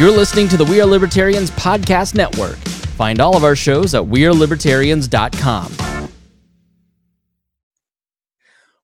[0.00, 2.56] You're listening to the We Are Libertarians Podcast Network.
[2.96, 6.10] Find all of our shows at WeareLibertarians.com.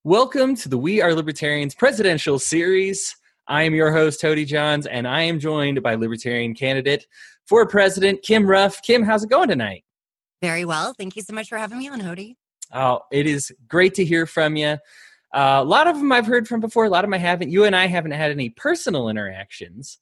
[0.05, 3.17] Welcome to the We Are Libertarians Presidential Series.
[3.49, 7.07] I am your host, Hody Johns, and I am joined by Libertarian candidate
[7.47, 8.83] for president, Kim Ruff.
[8.83, 9.85] Kim, how's it going tonight?
[10.43, 10.93] Very well.
[10.93, 12.37] Thank you so much for having me on, Hody.
[12.75, 14.77] Oh, it is great to hear from you.
[15.33, 17.51] Uh, a lot of them I've heard from before, a lot of them I haven't.
[17.51, 19.99] You and I haven't had any personal interactions.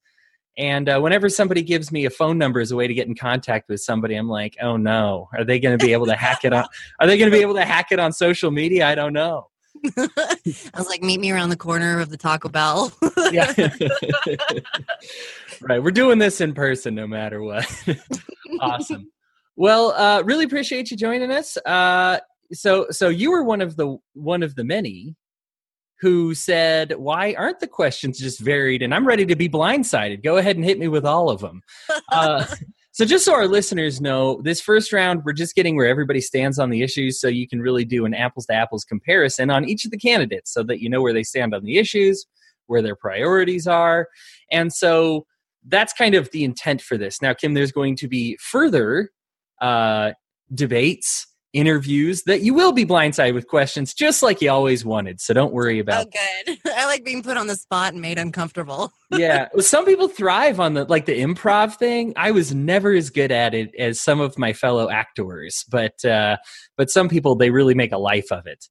[0.56, 3.14] And uh, whenever somebody gives me a phone number as a way to get in
[3.14, 6.44] contact with somebody, I'm like, oh no, are they going to be able to hack
[6.44, 6.64] it on?
[7.00, 8.86] Are they going to be able to hack it on social media?
[8.86, 9.48] I don't know.
[9.96, 10.38] I
[10.76, 12.92] was like, meet me around the corner of the Taco Bell.
[13.32, 13.52] yeah.
[15.60, 15.82] right.
[15.82, 17.66] We're doing this in person no matter what.
[18.60, 19.10] awesome.
[19.56, 21.56] Well, uh, really appreciate you joining us.
[21.58, 22.20] Uh,
[22.52, 25.16] so, so you were one of the one of the many
[26.00, 28.82] who said, Why aren't the questions just varied?
[28.82, 30.22] And I'm ready to be blindsided.
[30.22, 31.62] Go ahead and hit me with all of them.
[32.12, 32.44] Uh,
[32.92, 36.60] so, just so our listeners know, this first round, we're just getting where everybody stands
[36.60, 39.84] on the issues so you can really do an apples to apples comparison on each
[39.84, 42.24] of the candidates so that you know where they stand on the issues,
[42.66, 44.08] where their priorities are.
[44.52, 45.26] And so,
[45.66, 47.20] that's kind of the intent for this.
[47.20, 49.10] Now, Kim, there's going to be further
[49.60, 50.12] uh,
[50.54, 55.20] debates interviews that you will be blindsided with questions just like you always wanted.
[55.20, 56.10] So don't worry about Oh
[56.46, 56.58] good.
[56.76, 58.92] I like being put on the spot and made uncomfortable.
[59.10, 59.48] yeah.
[59.60, 62.12] Some people thrive on the like the improv thing.
[62.16, 66.36] I was never as good at it as some of my fellow actors, but uh
[66.76, 68.66] but some people they really make a life of it.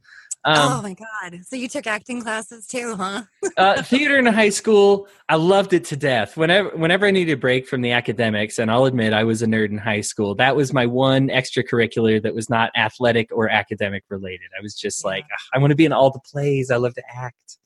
[0.45, 1.39] Um, oh my god!
[1.45, 3.23] So you took acting classes too, huh?
[3.55, 6.35] uh, theater in high school, I loved it to death.
[6.35, 9.45] Whenever, whenever I needed a break from the academics, and I'll admit I was a
[9.45, 10.35] nerd in high school.
[10.35, 14.47] That was my one extracurricular that was not athletic or academic related.
[14.57, 15.11] I was just yeah.
[15.11, 16.71] like, I want to be in all the plays.
[16.71, 17.57] I love to act.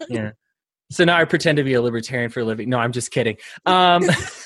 [0.08, 0.32] yeah.
[0.90, 2.70] So now I pretend to be a libertarian for a living.
[2.70, 3.36] No, I'm just kidding.
[3.66, 4.02] Um,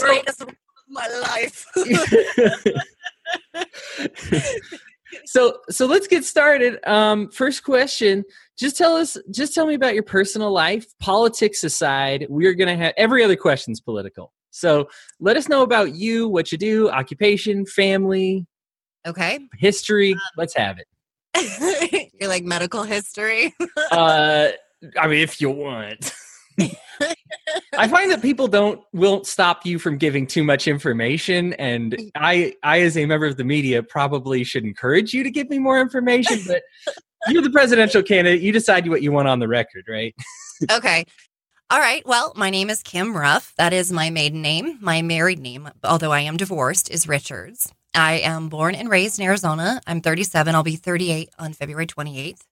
[0.00, 0.48] Greatest of
[0.88, 1.66] my life
[5.24, 6.78] so so let's get started.
[6.86, 8.24] Um first question
[8.58, 12.92] just tell us just tell me about your personal life politics aside we're gonna have
[12.96, 14.32] every other question's political.
[14.50, 14.88] So
[15.20, 18.46] let us know about you what you do occupation family
[19.06, 19.40] okay.
[19.58, 22.10] history um, let's have it.
[22.20, 23.54] You're like medical history?
[23.90, 24.48] Uh
[24.98, 26.12] i mean if you want
[27.76, 32.10] I find that people don't won't stop you from giving too much information, and mm.
[32.14, 35.58] I, I as a member of the media, probably should encourage you to give me
[35.58, 36.40] more information.
[36.46, 36.62] But
[37.28, 40.14] you're the presidential candidate; you decide what you want on the record, right?
[40.70, 41.04] okay.
[41.70, 42.06] All right.
[42.06, 43.54] Well, my name is Kim Ruff.
[43.56, 44.78] That is my maiden name.
[44.80, 47.72] My married name, although I am divorced, is Richards.
[47.94, 49.80] I am born and raised in Arizona.
[49.86, 50.54] I'm 37.
[50.54, 52.42] I'll be 38 on February 28th.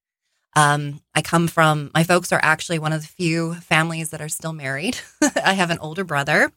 [0.54, 4.28] Um, I come from, my folks are actually one of the few families that are
[4.28, 4.98] still married.
[5.44, 6.52] I have an older brother.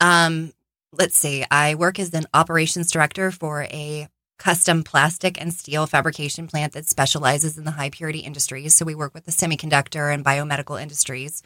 [0.00, 0.52] Um,
[0.92, 6.46] let's see, I work as an operations director for a custom plastic and steel fabrication
[6.46, 8.74] plant that specializes in the high purity industries.
[8.74, 11.42] So we work with the semiconductor and biomedical industries.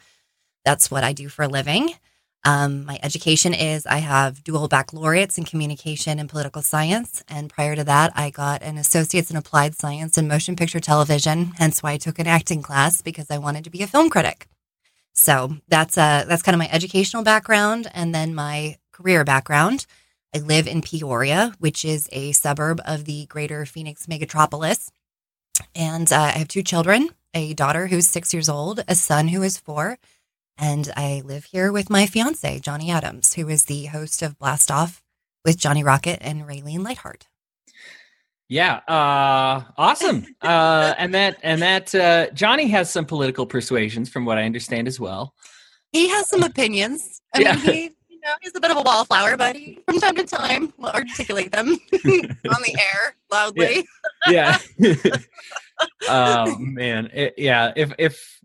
[0.63, 1.93] That's what I do for a living.
[2.45, 7.23] Um, my education is I have dual baccalaureates in communication and political science.
[7.29, 11.53] And prior to that, I got an associate's in applied science and motion picture television.
[11.57, 14.47] Hence why I took an acting class because I wanted to be a film critic.
[15.13, 19.85] So that's uh, that's kind of my educational background, and then my career background.
[20.35, 24.89] I live in Peoria, which is a suburb of the greater Phoenix megatropolis.
[25.75, 29.41] And uh, I have two children a daughter who's six years old, a son who
[29.41, 29.97] is four,
[30.57, 34.69] and I live here with my fiance, Johnny Adams, who is the host of Blast
[34.71, 35.01] Off
[35.43, 37.27] with Johnny Rocket and Raylene Lightheart.
[38.49, 40.25] Yeah, uh, awesome.
[40.41, 44.87] uh, and that and that uh, Johnny has some political persuasions, from what I understand
[44.87, 45.33] as well.
[45.91, 47.21] He has some opinions.
[47.33, 47.55] I yeah.
[47.55, 50.23] mean, he, you know, he's a bit of a wallflower, but he, from time to
[50.23, 53.87] time, will articulate them on the air loudly.
[54.27, 54.57] Yeah.
[54.77, 54.95] yeah.
[56.09, 57.73] oh man, it, yeah.
[57.75, 58.42] If if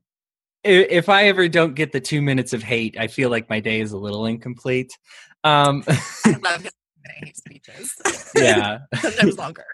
[0.68, 3.80] if I ever don't get the two minutes of hate, I feel like my day
[3.80, 4.97] is a little incomplete.
[5.44, 6.72] Um, I love his
[7.06, 7.94] hate speeches.
[8.36, 9.65] Yeah, sometimes longer.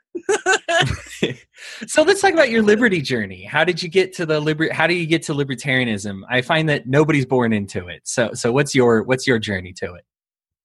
[1.87, 3.45] so let's talk about your liberty journey.
[3.45, 4.73] How did you get to the liber?
[4.73, 6.23] How do you get to libertarianism?
[6.29, 8.03] I find that nobody's born into it.
[8.05, 10.05] So, so what's your what's your journey to it?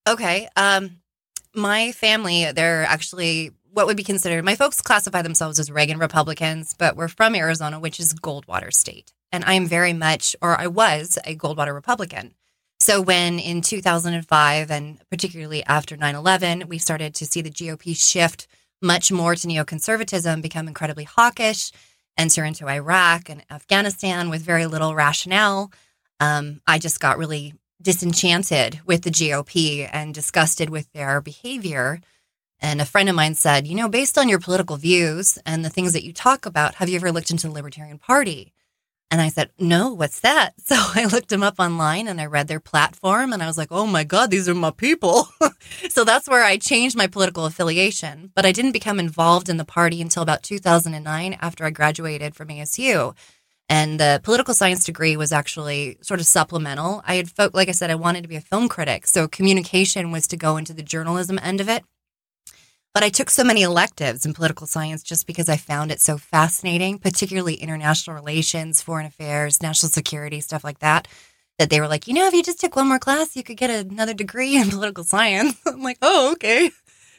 [0.08, 1.00] Okay, um,
[1.56, 4.44] my family they're actually what would be considered.
[4.44, 9.14] My folks classify themselves as Reagan Republicans, but we're from Arizona, which is Goldwater State
[9.32, 12.34] and I'm very much, or I was, a Goldwater Republican.
[12.80, 17.96] So when in 2005, and particularly after 9 11, we started to see the GOP
[17.96, 18.48] shift
[18.82, 21.72] much more to neoconservatism, become incredibly hawkish,
[22.18, 25.72] enter into Iraq and Afghanistan with very little rationale.
[26.20, 32.02] Um, I just got really disenchanted with the GOP and disgusted with their behavior.
[32.62, 35.70] And a friend of mine said, You know, based on your political views and the
[35.70, 38.54] things that you talk about, have you ever looked into the Libertarian Party?
[39.12, 40.54] And I said, No, what's that?
[40.70, 43.70] So I looked them up online and I read their platform and I was like,
[43.72, 45.28] Oh my God, these are my people.
[45.90, 48.32] so that's where I changed my political affiliation.
[48.36, 52.50] But I didn't become involved in the party until about 2009 after I graduated from
[52.50, 53.16] ASU.
[53.68, 57.04] And the political science degree was actually sort of supplemental.
[57.06, 59.06] I had, folk, like I said, I wanted to be a film critic.
[59.06, 61.84] So communication was to go into the journalism end of it.
[63.00, 66.18] But I took so many electives in political science just because I found it so
[66.18, 71.08] fascinating, particularly international relations, foreign affairs, national security, stuff like that.
[71.60, 73.56] That they were like, you know, if you just took one more class, you could
[73.56, 75.58] get another degree in political science.
[75.66, 76.72] I'm like, oh, okay.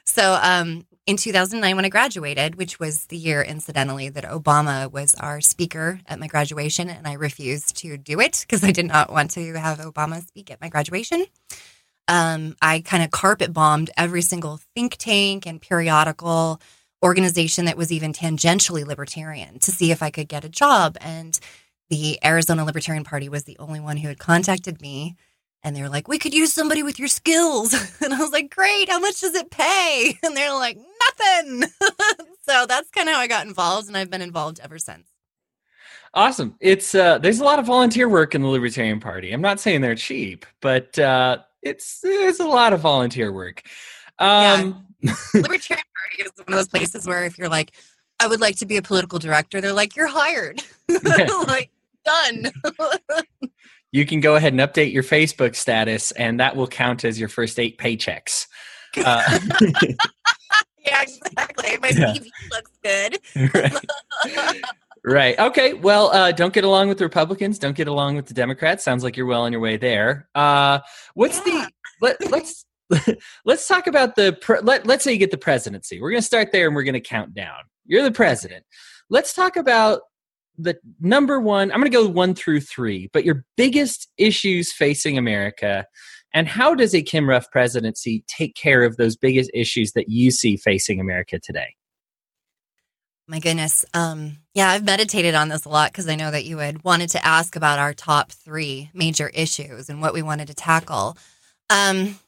[0.05, 5.15] So um, in 2009 when I graduated, which was the year, incidentally, that Obama was
[5.15, 9.11] our speaker at my graduation, and I refused to do it because I did not
[9.11, 11.25] want to have Obama speak at my graduation.
[12.11, 16.61] Um, I kind of carpet bombed every single think tank and periodical
[17.05, 20.99] organization that was even tangentially libertarian to see if I could get a job.
[21.01, 21.39] And
[21.89, 25.17] the Arizona Libertarian Party was the only one who had contacted me
[25.63, 27.75] and they were like, we could use somebody with your skills.
[28.03, 28.89] And I was like, great.
[28.89, 30.19] How much does it pay?
[30.25, 31.65] And they're like, nothing.
[32.49, 33.89] so that's kind of how I got involved.
[33.89, 35.07] And I've been involved ever since.
[36.13, 36.57] Awesome.
[36.61, 39.31] It's uh, there's a lot of volunteer work in the Libertarian Party.
[39.31, 43.63] I'm not saying they're cheap, but uh, it's there's a lot of volunteer work.
[44.19, 45.15] Um, yeah.
[45.35, 47.73] Libertarian Party is one of those places where if you're like,
[48.19, 50.63] I would like to be a political director, they're like, you're hired.
[50.89, 51.71] like
[52.05, 52.51] done
[53.93, 57.29] you can go ahead and update your Facebook status, and that will count as your
[57.29, 58.47] first eight paychecks.
[59.05, 59.39] Uh,
[60.85, 61.79] yeah, exactly.
[61.81, 62.15] My yeah.
[62.15, 63.19] TV looks good.
[64.35, 64.63] right.
[65.05, 65.39] Right.
[65.39, 65.75] Okay.
[65.75, 67.59] Well, uh, don't get along with the Republicans.
[67.59, 68.85] Don't get along with the Democrats.
[68.85, 70.29] Sounds like you're well on your way there.
[70.35, 70.81] Uh,
[71.15, 71.67] what's yeah.
[71.67, 71.71] the
[72.01, 72.65] let, let's
[73.45, 76.01] let's talk about the pre- let, let's say you get the presidency.
[76.01, 77.59] We're going to start there, and we're going to count down.
[77.87, 78.65] You're the president.
[79.09, 80.03] Let's talk about
[80.63, 85.19] the number one, I'm going to go one through three, but your biggest issues facing
[85.19, 85.87] America,
[86.33, 90.31] and how does a Kim Ruff presidency take care of those biggest issues that you
[90.31, 91.75] see facing America today?
[93.31, 93.85] My goodness.
[93.95, 97.11] Um, yeah, I've meditated on this a lot because I know that you had wanted
[97.11, 101.17] to ask about our top three major issues and what we wanted to tackle.
[101.71, 102.19] Um,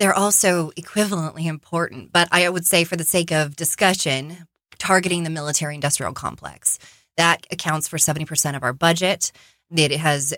[0.00, 5.30] they're also equivalently important, but I would say, for the sake of discussion, targeting the
[5.30, 6.80] military industrial complex.
[7.16, 9.30] That accounts for 70% of our budget.
[9.70, 10.34] It has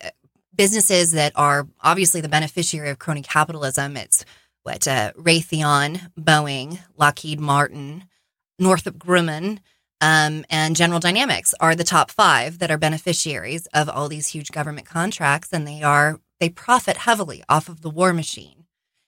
[0.54, 3.96] businesses that are obviously the beneficiary of crony capitalism.
[3.96, 4.26] It's
[4.62, 8.04] what uh, Raytheon, Boeing, Lockheed Martin,
[8.58, 9.58] Northrop Grumman,
[10.00, 14.52] um, and General Dynamics are the top five that are beneficiaries of all these huge
[14.52, 18.64] government contracts, and they are they profit heavily off of the war machine.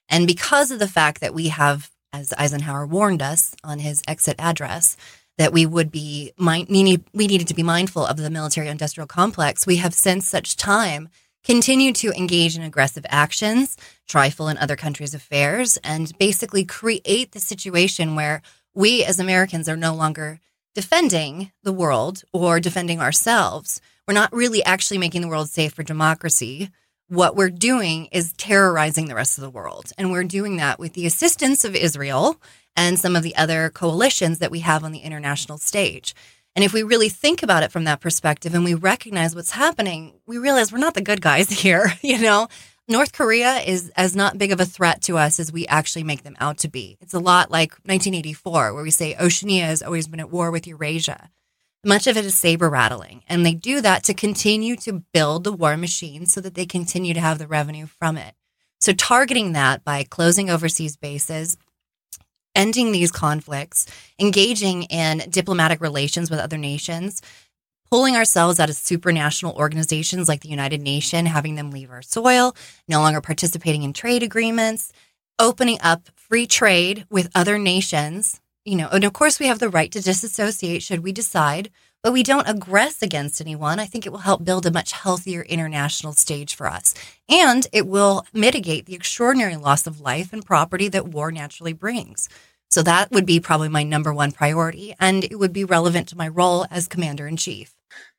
[0.08, 4.36] And because of the fact that we have, as Eisenhower warned us on his exit
[4.38, 4.96] address,
[5.38, 9.66] that we would be we needed to be mindful of the military industrial complex.
[9.66, 11.08] We have since such time
[11.44, 13.76] continued to engage in aggressive actions,
[14.08, 18.42] trifle in other countries' affairs, and basically create the situation where
[18.76, 20.38] we as Americans are no longer
[20.74, 23.80] defending the world or defending ourselves.
[24.06, 26.70] We're not really actually making the world safe for democracy.
[27.08, 29.92] What we're doing is terrorizing the rest of the world.
[29.96, 32.38] And we're doing that with the assistance of Israel
[32.76, 36.14] and some of the other coalitions that we have on the international stage.
[36.54, 40.20] And if we really think about it from that perspective and we recognize what's happening,
[40.26, 41.94] we realize we're not the good guys here.
[42.02, 42.48] you know,
[42.88, 46.22] North Korea is as not big of a threat to us as we actually make
[46.22, 46.96] them out to be.
[47.00, 50.68] It's a lot like 1984, where we say Oceania has always been at war with
[50.68, 51.30] Eurasia.
[51.84, 55.52] Much of it is saber rattling, and they do that to continue to build the
[55.52, 58.34] war machine so that they continue to have the revenue from it.
[58.80, 61.56] So, targeting that by closing overseas bases,
[62.54, 63.86] ending these conflicts,
[64.18, 67.20] engaging in diplomatic relations with other nations,
[67.90, 72.54] pulling ourselves out of supranational organizations like the United Nations, having them leave our soil,
[72.88, 74.92] no longer participating in trade agreements,
[75.38, 78.40] opening up free trade with other nations.
[78.64, 81.70] You know, and of course, we have the right to disassociate should we decide,
[82.02, 83.78] but we don't aggress against anyone.
[83.78, 86.94] I think it will help build a much healthier international stage for us.
[87.28, 92.28] And it will mitigate the extraordinary loss of life and property that war naturally brings.
[92.70, 94.94] So that would be probably my number one priority.
[94.98, 97.75] And it would be relevant to my role as commander in chief.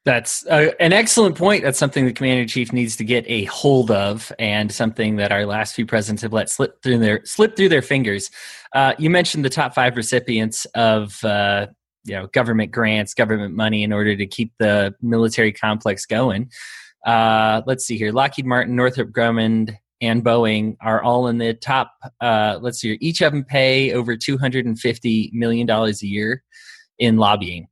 [0.07, 1.63] That's uh, an excellent point.
[1.63, 5.33] That's something the commander in chief needs to get a hold of, and something that
[5.33, 8.31] our last few presidents have let slip through their slip through their fingers.
[8.73, 11.67] Uh, you mentioned the top five recipients of uh,
[12.05, 16.49] you know government grants, government money in order to keep the military complex going.
[17.05, 18.13] Uh, let's see here.
[18.13, 21.91] Lockheed Martin, Northrop Grumman, and Boeing are all in the top.
[22.21, 22.97] Uh, let's see here.
[23.01, 26.43] Each of them pay over $250 million a year
[26.97, 27.67] in lobbying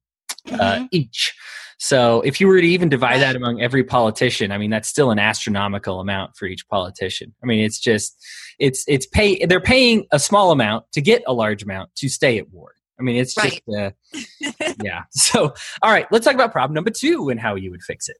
[0.51, 0.85] uh, mm-hmm.
[0.91, 1.34] each.
[1.77, 5.11] So if you were to even divide that among every politician, I mean that's still
[5.11, 7.33] an astronomical amount for each politician.
[7.43, 8.17] I mean it's just
[8.59, 12.37] it's it's pay they're paying a small amount to get a large amount to stay
[12.37, 12.73] at war.
[12.99, 13.61] I mean it's right.
[13.69, 15.03] just uh, yeah.
[15.11, 18.17] So all right, let's talk about problem number 2 and how you would fix it.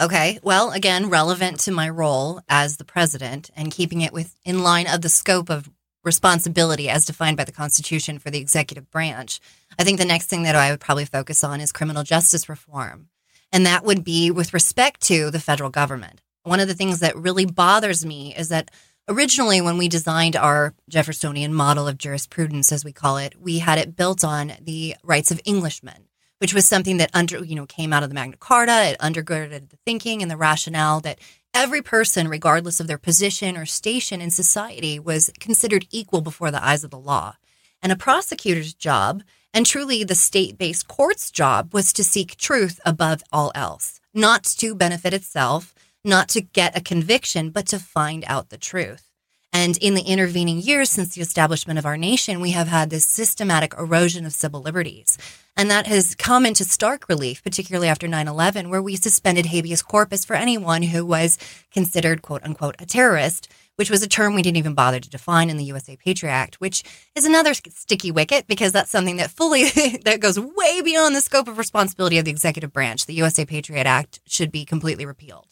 [0.00, 0.38] Okay.
[0.42, 4.86] Well, again, relevant to my role as the president and keeping it with in line
[4.86, 5.68] of the scope of
[6.04, 9.40] responsibility as defined by the Constitution for the executive branch.
[9.78, 13.08] I think the next thing that I would probably focus on is criminal justice reform.
[13.52, 16.20] And that would be with respect to the federal government.
[16.44, 18.70] One of the things that really bothers me is that
[19.08, 23.78] originally, when we designed our Jeffersonian model of jurisprudence, as we call it, we had
[23.78, 27.92] it built on the rights of Englishmen, which was something that under, you know, came
[27.92, 28.90] out of the Magna Carta.
[28.90, 31.18] It undergirded the thinking and the rationale that
[31.54, 36.64] every person, regardless of their position or station in society, was considered equal before the
[36.64, 37.34] eyes of the law.
[37.82, 42.80] And a prosecutor's job, and truly the state based court's job, was to seek truth
[42.84, 48.24] above all else, not to benefit itself, not to get a conviction, but to find
[48.26, 49.09] out the truth.
[49.52, 53.04] And in the intervening years since the establishment of our nation, we have had this
[53.04, 55.18] systematic erosion of civil liberties.
[55.56, 59.82] And that has come into stark relief, particularly after 9 11, where we suspended habeas
[59.82, 61.38] corpus for anyone who was
[61.72, 65.50] considered, quote unquote, a terrorist, which was a term we didn't even bother to define
[65.50, 66.84] in the USA Patriot Act, which
[67.16, 69.64] is another sticky wicket because that's something that fully
[70.04, 73.06] that goes way beyond the scope of responsibility of the executive branch.
[73.06, 75.48] The USA Patriot Act should be completely repealed.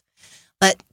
[0.59, 0.83] But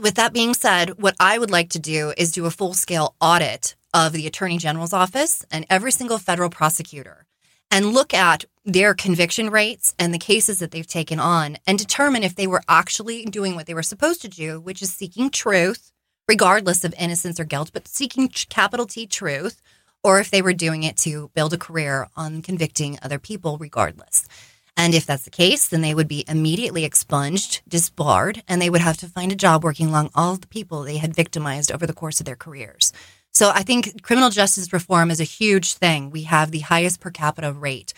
[0.00, 3.14] with that being said, what I would like to do is do a full scale
[3.20, 7.26] audit of the Attorney General's office and every single federal prosecutor
[7.70, 12.22] and look at their conviction rates and the cases that they've taken on and determine
[12.22, 15.90] if they were actually doing what they were supposed to do, which is seeking truth,
[16.28, 19.60] regardless of innocence or guilt, but seeking capital T truth,
[20.04, 24.26] or if they were doing it to build a career on convicting other people, regardless.
[24.76, 28.80] And if that's the case, then they would be immediately expunged, disbarred, and they would
[28.80, 31.92] have to find a job working along all the people they had victimized over the
[31.92, 32.92] course of their careers.
[33.32, 36.10] So I think criminal justice reform is a huge thing.
[36.10, 37.92] We have the highest per capita rate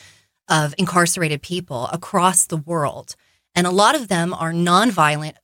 [0.49, 3.17] of incarcerated people across the world.
[3.55, 5.35] And a lot of them are nonviolent,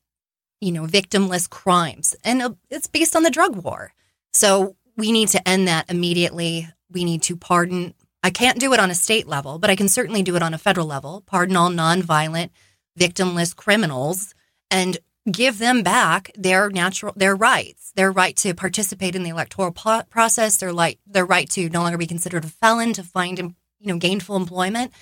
[0.60, 2.14] you know, victimless crimes.
[2.24, 3.92] And uh, it's based on the drug war.
[4.32, 6.68] So we need to end that immediately.
[6.90, 9.88] We need to pardon I can't do it on a state level, but I can
[9.88, 11.22] certainly do it on a federal level.
[11.26, 12.50] Pardon all nonviolent,
[12.98, 14.34] victimless criminals
[14.70, 14.98] and
[15.30, 20.02] give them back their natural their rights, their right to participate in the electoral po-
[20.10, 23.54] process, their right their right to no longer be considered a felon, to find you
[23.86, 24.92] know gainful employment.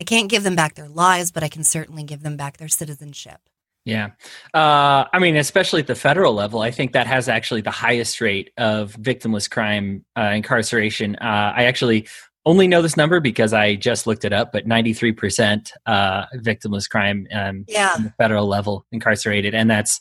[0.00, 2.68] I can't give them back their lives, but I can certainly give them back their
[2.68, 3.40] citizenship.
[3.84, 4.10] Yeah.
[4.54, 8.20] Uh, I mean, especially at the federal level, I think that has actually the highest
[8.20, 11.16] rate of victimless crime uh, incarceration.
[11.16, 12.08] Uh, I actually
[12.46, 17.26] only know this number because I just looked it up, but 93% uh, victimless crime
[17.32, 17.96] um, yeah.
[17.96, 19.54] the federal level incarcerated.
[19.54, 20.00] And that's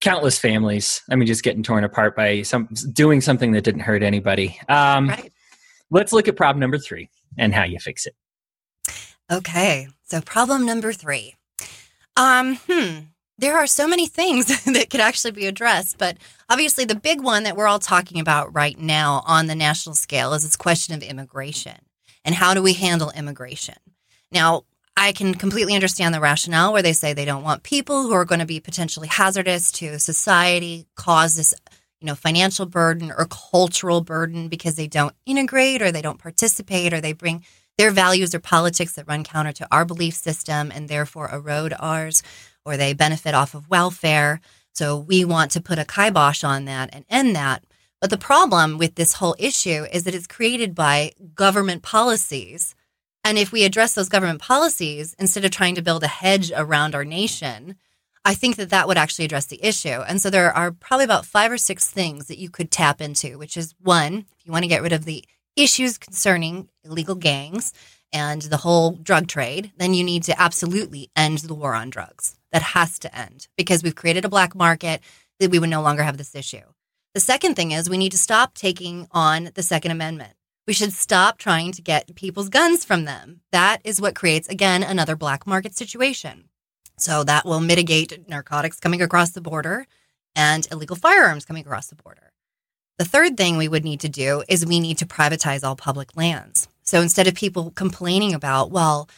[0.00, 1.02] countless families.
[1.10, 4.58] I mean, just getting torn apart by some doing something that didn't hurt anybody.
[4.68, 5.32] Um, right.
[5.90, 8.14] Let's look at problem number three and how you fix it.
[9.30, 9.88] Okay.
[10.04, 11.34] So problem number three.
[12.16, 12.98] Um, hmm
[13.40, 15.98] there are so many things that could actually be addressed.
[15.98, 16.18] But
[16.48, 20.32] obviously, the big one that we're all talking about right now on the national scale
[20.34, 21.78] is this question of immigration
[22.24, 23.76] and how do we handle immigration?
[24.30, 24.64] Now,
[24.96, 28.26] I can completely understand the rationale where they say they don't want people who are
[28.26, 31.54] going to be potentially hazardous to society, cause this,
[32.00, 36.92] you know, financial burden or cultural burden because they don't integrate or they don't participate
[36.92, 37.44] or they bring
[37.78, 42.22] their values or politics that run counter to our belief system and therefore erode ours
[42.64, 44.40] or they benefit off of welfare.
[44.72, 47.64] So we want to put a kibosh on that and end that.
[48.00, 52.74] But the problem with this whole issue is that it's created by government policies.
[53.24, 56.94] And if we address those government policies instead of trying to build a hedge around
[56.94, 57.76] our nation,
[58.24, 59.88] I think that that would actually address the issue.
[59.88, 63.38] And so there are probably about five or six things that you could tap into,
[63.38, 65.24] which is one, if you want to get rid of the
[65.56, 67.72] issues concerning illegal gangs
[68.12, 72.36] and the whole drug trade, then you need to absolutely end the war on drugs.
[72.52, 75.00] That has to end because we've created a black market
[75.38, 76.62] that we would no longer have this issue.
[77.14, 80.34] The second thing is we need to stop taking on the Second Amendment.
[80.66, 83.40] We should stop trying to get people's guns from them.
[83.50, 86.48] That is what creates, again, another black market situation.
[86.98, 89.86] So that will mitigate narcotics coming across the border
[90.36, 92.29] and illegal firearms coming across the border.
[93.00, 96.14] The third thing we would need to do is we need to privatize all public
[96.18, 96.68] lands.
[96.82, 99.08] So instead of people complaining about, well,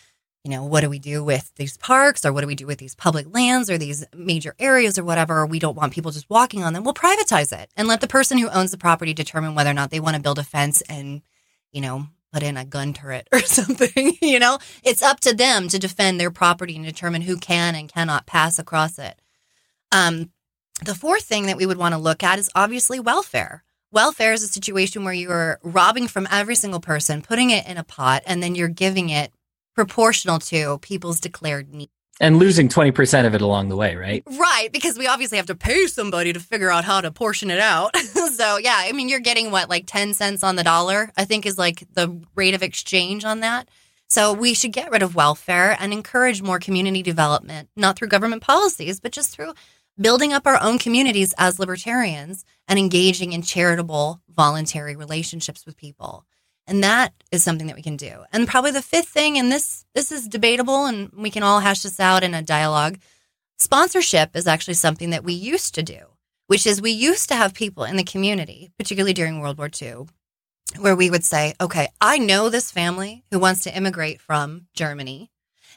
[0.45, 2.79] you know, what do we do with these parks or what do we do with
[2.79, 5.45] these public lands or these major areas or whatever?
[5.47, 6.85] We don't want people just walking on them.
[6.85, 9.91] We'll privatize it and let the person who owns the property determine whether or not
[9.91, 11.21] they want to build a fence and,
[11.73, 14.17] you know, put in a gun turret or something.
[14.23, 17.93] you know, it's up to them to defend their property and determine who can and
[17.93, 19.21] cannot pass across it.
[19.91, 20.31] Um,
[20.85, 23.65] the fourth thing that we would want to look at is obviously welfare.
[23.93, 27.85] Welfare is a situation where you're robbing from every single person, putting it in a
[27.85, 29.35] pot, and then you're giving it
[29.75, 31.93] proportional to people's declared needs.
[32.19, 34.23] And losing 20% of it along the way, right?
[34.27, 37.59] Right, because we obviously have to pay somebody to figure out how to portion it
[37.59, 37.95] out.
[38.35, 41.45] so, yeah, I mean, you're getting what, like 10 cents on the dollar, I think
[41.45, 43.69] is like the rate of exchange on that.
[44.09, 48.43] So, we should get rid of welfare and encourage more community development, not through government
[48.43, 49.53] policies, but just through
[50.01, 56.25] building up our own communities as libertarians and engaging in charitable, voluntary relationships with people.
[56.67, 58.25] And that is something that we can do.
[58.33, 61.83] And probably the fifth thing, and this this is debatable and we can all hash
[61.83, 62.99] this out in a dialogue.
[63.59, 66.07] Sponsorship is actually something that we used to do,
[66.47, 70.07] which is we used to have people in the community, particularly during World War II,
[70.79, 75.31] where we would say, okay, I know this family who wants to immigrate from Germany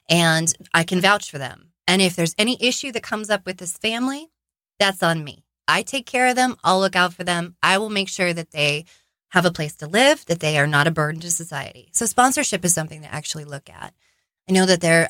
[0.10, 1.72] and I can vouch for them.
[1.88, 4.30] And if there's any issue that comes up with this family,
[4.80, 5.44] that's on me.
[5.68, 6.58] I take care of them.
[6.64, 7.56] I'll look out for them.
[7.62, 8.86] I will make sure that they
[9.30, 11.90] have a place to live, that they are not a burden to society.
[11.92, 13.94] So sponsorship is something to actually look at.
[14.48, 15.10] I know that there,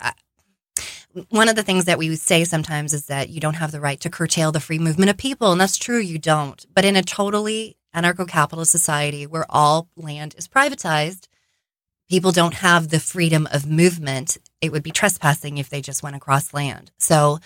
[1.29, 3.99] one of the things that we say sometimes is that you don't have the right
[4.01, 5.51] to curtail the free movement of people.
[5.51, 6.65] And that's true, you don't.
[6.73, 11.27] But in a totally anarcho capitalist society where all land is privatized,
[12.09, 14.37] people don't have the freedom of movement.
[14.65, 16.91] It would be trespassing if they just went across land.
[16.97, 17.39] So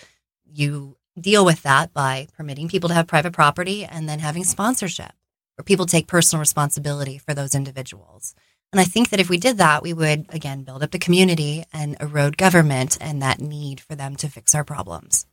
[0.44, 5.12] you deal with that by permitting people to have private property and then having sponsorship
[5.56, 8.34] where people take personal responsibility for those individuals.
[8.72, 11.64] And I think that if we did that, we would, again, build up the community
[11.72, 15.26] and erode government and that need for them to fix our problems.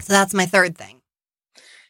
[0.00, 1.00] So that's my third thing.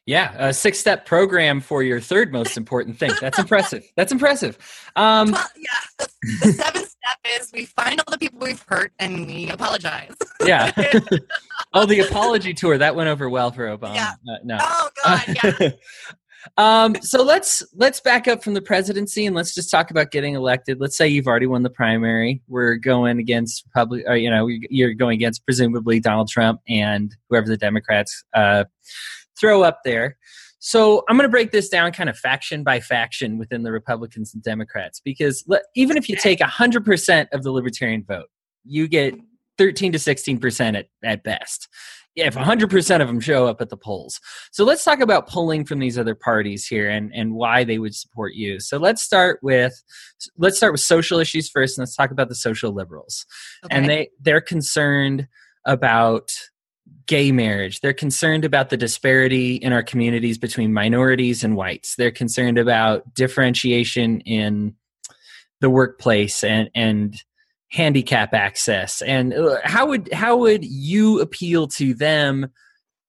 [0.07, 3.13] Yeah, a six step program for your third most important thing.
[3.21, 3.85] That's impressive.
[3.97, 4.59] That's impressive.
[4.97, 6.07] Um, well, yeah,
[6.43, 10.15] the seventh step is we find all the people we've hurt and we apologize.
[10.45, 10.73] yeah.
[11.75, 13.95] oh, the apology tour that went over well for Obama.
[13.95, 14.13] Yeah.
[14.29, 14.59] Uh, no.
[14.61, 15.37] Oh God.
[15.43, 15.71] Yeah.
[16.57, 20.35] um, so let's let's back up from the presidency and let's just talk about getting
[20.35, 20.81] elected.
[20.81, 22.43] Let's say you've already won the primary.
[22.49, 27.49] We're going against public, or, you know, you're going against presumably Donald Trump and whoever
[27.49, 28.65] the Democrats uh,
[29.39, 30.17] throw up there.
[30.61, 34.35] So I'm going to break this down kind of faction by faction within the Republicans
[34.35, 35.45] and Democrats because
[35.75, 38.29] even if you take 100% of the libertarian vote,
[38.65, 39.15] you get
[39.57, 41.69] 13 to 16% at, at best.
[42.17, 44.21] If 100% of them show up at the polls.
[44.53, 47.95] So let's talk about polling from these other parties here and, and why they would
[47.95, 48.61] support you.
[48.61, 49.83] So let's start with
[50.37, 53.25] let's start with social issues first and let's talk about the social liberals.
[53.65, 53.77] Okay.
[53.77, 55.29] And they they're concerned
[55.65, 56.33] about
[57.07, 57.81] gay marriage.
[57.81, 61.97] They're concerned about the disparity in our communities between minorities and whites.
[61.97, 64.75] They're concerned about differentiation in
[65.61, 67.15] the workplace and and
[67.71, 69.03] handicap access.
[69.03, 72.51] And uh, how would how would you appeal to them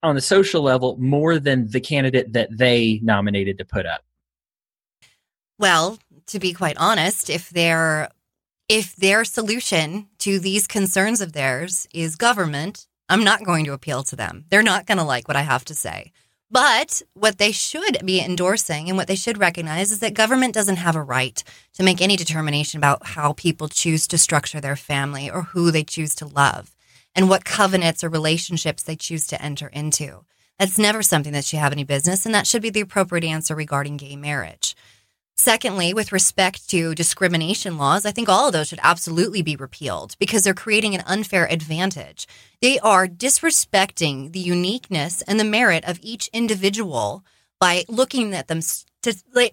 [0.03, 4.01] on the social level more than the candidate that they nominated to put up?
[5.59, 8.09] Well, to be quite honest, if their
[8.67, 14.03] if their solution to these concerns of theirs is government, I'm not going to appeal
[14.03, 14.45] to them.
[14.49, 16.13] They're not going to like what I have to say.
[16.49, 20.77] But what they should be endorsing and what they should recognize is that government doesn't
[20.77, 21.43] have a right
[21.73, 25.83] to make any determination about how people choose to structure their family or who they
[25.83, 26.73] choose to love
[27.13, 30.23] and what covenants or relationships they choose to enter into.
[30.57, 33.55] That's never something that should have any business, and that should be the appropriate answer
[33.55, 34.73] regarding gay marriage.
[35.41, 40.15] Secondly, with respect to discrimination laws, I think all of those should absolutely be repealed
[40.19, 42.27] because they're creating an unfair advantage.
[42.61, 47.25] They are disrespecting the uniqueness and the merit of each individual
[47.59, 48.59] by looking at them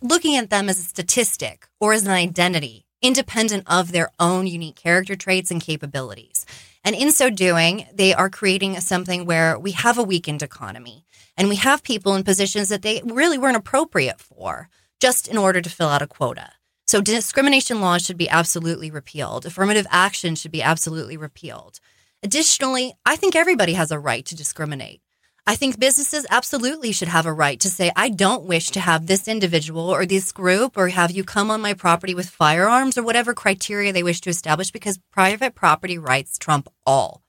[0.02, 4.76] looking at them as a statistic or as an identity independent of their own unique
[4.76, 6.44] character traits and capabilities.
[6.84, 11.48] And in so doing, they are creating something where we have a weakened economy and
[11.48, 14.68] we have people in positions that they really weren't appropriate for
[15.00, 16.50] just in order to fill out a quota.
[16.86, 19.44] So discrimination laws should be absolutely repealed.
[19.44, 21.80] Affirmative action should be absolutely repealed.
[22.22, 25.02] Additionally, I think everybody has a right to discriminate.
[25.46, 29.06] I think businesses absolutely should have a right to say, I don't wish to have
[29.06, 33.02] this individual or this group or have you come on my property with firearms or
[33.02, 37.22] whatever criteria they wish to establish because private property rights trump all.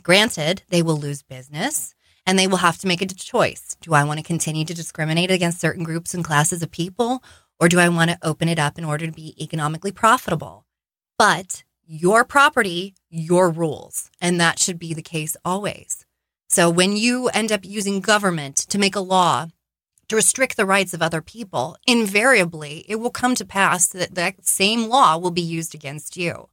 [0.00, 1.94] Granted, they will lose business
[2.30, 3.76] and they will have to make a choice.
[3.80, 7.24] Do I want to continue to discriminate against certain groups and classes of people,
[7.58, 10.64] or do I want to open it up in order to be economically profitable?
[11.18, 14.12] But your property, your rules.
[14.20, 16.06] And that should be the case always.
[16.48, 19.48] So when you end up using government to make a law
[20.06, 24.46] to restrict the rights of other people, invariably it will come to pass that that
[24.46, 26.48] same law will be used against you.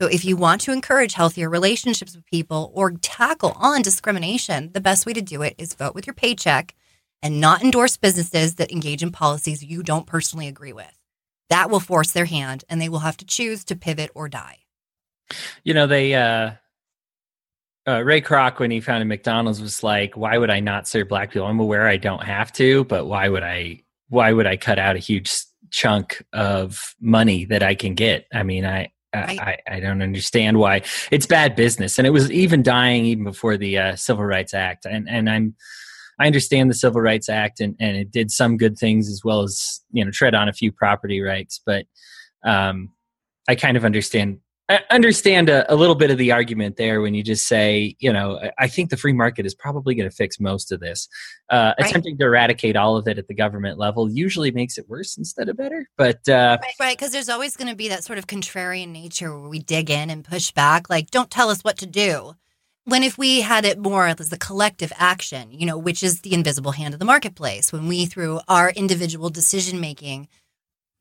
[0.00, 4.80] So if you want to encourage healthier relationships with people or tackle on discrimination, the
[4.80, 6.74] best way to do it is vote with your paycheck
[7.22, 10.92] and not endorse businesses that engage in policies you don't personally agree with.
[11.48, 14.58] That will force their hand and they will have to choose to pivot or die.
[15.64, 16.52] You know, they uh
[17.88, 21.30] uh, Ray Kroc, when he founded McDonald's, was like, "Why would I not serve black
[21.30, 21.46] people?
[21.46, 23.82] I'm aware I don't have to, but why would I?
[24.08, 25.32] Why would I cut out a huge
[25.70, 28.26] chunk of money that I can get?
[28.32, 32.62] I mean, I I, I, don't understand why it's bad business, and it was even
[32.62, 34.86] dying even before the uh, Civil Rights Act.
[34.86, 35.54] And and I'm
[36.18, 39.42] I understand the Civil Rights Act, and and it did some good things as well
[39.42, 41.86] as you know tread on a few property rights, but
[42.44, 42.90] um,
[43.48, 47.14] I kind of understand I understand a, a, little bit of the argument there when
[47.14, 50.40] you just say, you know, I think the free market is probably going to fix
[50.40, 51.08] most of this.
[51.48, 51.88] Uh, right.
[51.88, 55.48] Attempting to eradicate all of it at the government level usually makes it worse instead
[55.48, 55.88] of better.
[55.96, 59.38] But uh, right, right, because there's always going to be that sort of contrarian nature
[59.38, 62.34] where we dig in and push back, like, don't tell us what to do.
[62.84, 66.34] When if we had it more as a collective action, you know, which is the
[66.34, 70.28] invisible hand of the marketplace, when we through our individual decision making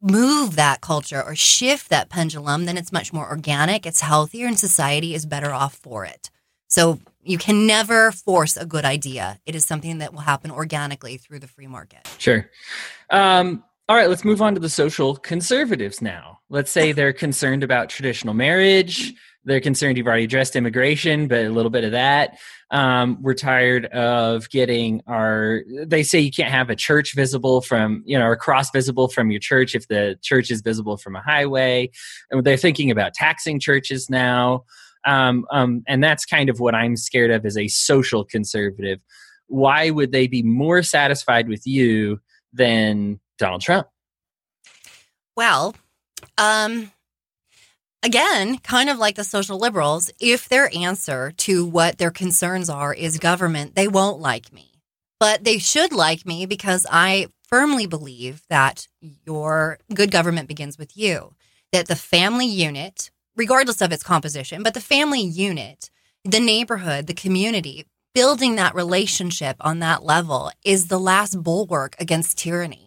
[0.06, 4.60] move that culture or shift that pendulum, then it's much more organic, it's healthier, and
[4.60, 6.30] society is better off for it.
[6.68, 9.40] So you can never force a good idea.
[9.46, 12.08] It is something that will happen organically through the free market.
[12.20, 12.50] Sure.
[13.10, 16.40] Um, all right, let's move on to the social conservatives now.
[16.50, 19.14] Let's say they're concerned about traditional marriage.
[19.46, 22.38] They're concerned you've already addressed immigration, but a little bit of that.
[22.72, 25.62] Um, we're tired of getting our.
[25.86, 29.30] They say you can't have a church visible from, you know, a cross visible from
[29.30, 31.92] your church if the church is visible from a highway.
[32.32, 34.66] And they're thinking about taxing churches now.
[35.06, 39.00] Um, um, and that's kind of what I'm scared of as a social conservative.
[39.48, 42.20] Why would they be more satisfied with you
[42.52, 43.88] than Donald Trump?
[45.36, 45.76] Well,
[46.38, 46.92] um,
[48.06, 52.94] again, kind of like the social liberals, if their answer to what their concerns are
[52.94, 54.70] is government, they won't like me.
[55.20, 60.96] But they should like me because I firmly believe that your good government begins with
[60.96, 61.34] you,
[61.72, 65.90] that the family unit, regardless of its composition, but the family unit,
[66.24, 72.38] the neighborhood, the community, building that relationship on that level is the last bulwark against
[72.38, 72.85] tyranny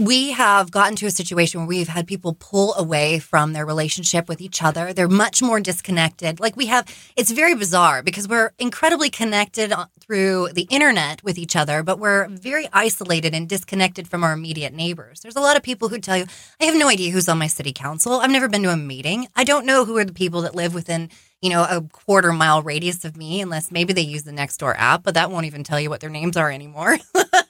[0.00, 4.30] we have gotten to a situation where we've had people pull away from their relationship
[4.30, 4.94] with each other.
[4.94, 6.40] They're much more disconnected.
[6.40, 6.86] Like we have,
[7.16, 12.28] it's very bizarre because we're incredibly connected through the internet with each other, but we're
[12.28, 15.20] very isolated and disconnected from our immediate neighbors.
[15.20, 16.24] There's a lot of people who tell you,
[16.58, 18.14] I have no idea who's on my city council.
[18.14, 19.28] I've never been to a meeting.
[19.36, 21.10] I don't know who are the people that live within
[21.42, 25.02] you know, a quarter mile radius of me, unless maybe they use the Nextdoor app,
[25.02, 26.98] but that won't even tell you what their names are anymore.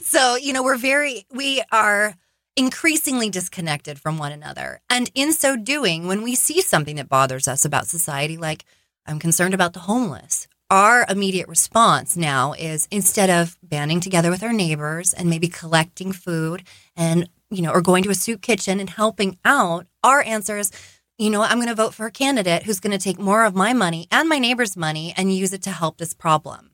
[0.00, 2.14] so, you know, we're very, we are
[2.56, 4.80] increasingly disconnected from one another.
[4.90, 8.64] And in so doing, when we see something that bothers us about society, like
[9.06, 14.42] I'm concerned about the homeless, our immediate response now is instead of banding together with
[14.42, 16.62] our neighbors and maybe collecting food
[16.96, 20.70] and, you know, or going to a soup kitchen and helping out, our answer is,
[21.16, 23.54] you know, I'm going to vote for a candidate who's going to take more of
[23.54, 26.72] my money and my neighbor's money and use it to help this problem.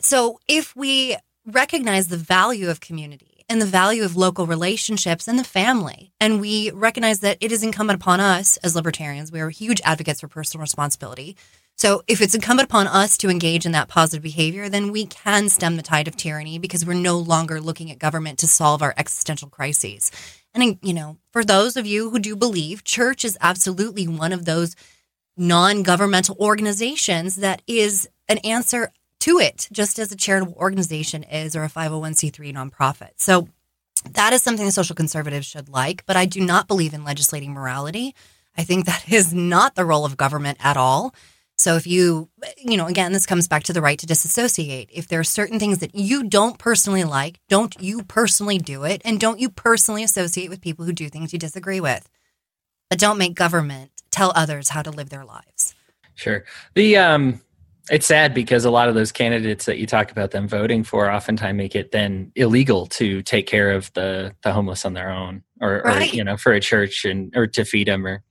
[0.00, 5.38] So if we recognize the value of community and the value of local relationships and
[5.38, 6.12] the family.
[6.20, 9.30] And we recognize that it is incumbent upon us as libertarians.
[9.30, 11.36] We are huge advocates for personal responsibility.
[11.76, 15.48] So if it's incumbent upon us to engage in that positive behavior, then we can
[15.48, 18.94] stem the tide of tyranny because we're no longer looking at government to solve our
[18.96, 20.10] existential crises.
[20.54, 24.44] And, you know, for those of you who do believe, church is absolutely one of
[24.44, 24.76] those
[25.36, 28.92] non governmental organizations that is an answer
[29.24, 33.12] to it, just as a charitable organization is or a 501c3 nonprofit.
[33.16, 33.48] So
[34.12, 37.54] that is something the social conservatives should like, but I do not believe in legislating
[37.54, 38.14] morality.
[38.56, 41.14] I think that is not the role of government at all.
[41.56, 44.90] So if you, you know, again, this comes back to the right to disassociate.
[44.92, 49.00] If there are certain things that you don't personally like, don't you personally do it,
[49.04, 52.10] and don't you personally associate with people who do things you disagree with.
[52.90, 55.74] But don't make government tell others how to live their lives.
[56.14, 56.44] Sure.
[56.74, 57.40] The um
[57.90, 61.10] it's sad because a lot of those candidates that you talk about them voting for
[61.10, 65.42] oftentimes make it then illegal to take care of the the homeless on their own
[65.60, 66.10] or, right.
[66.10, 68.22] or you know for a church and or to feed them or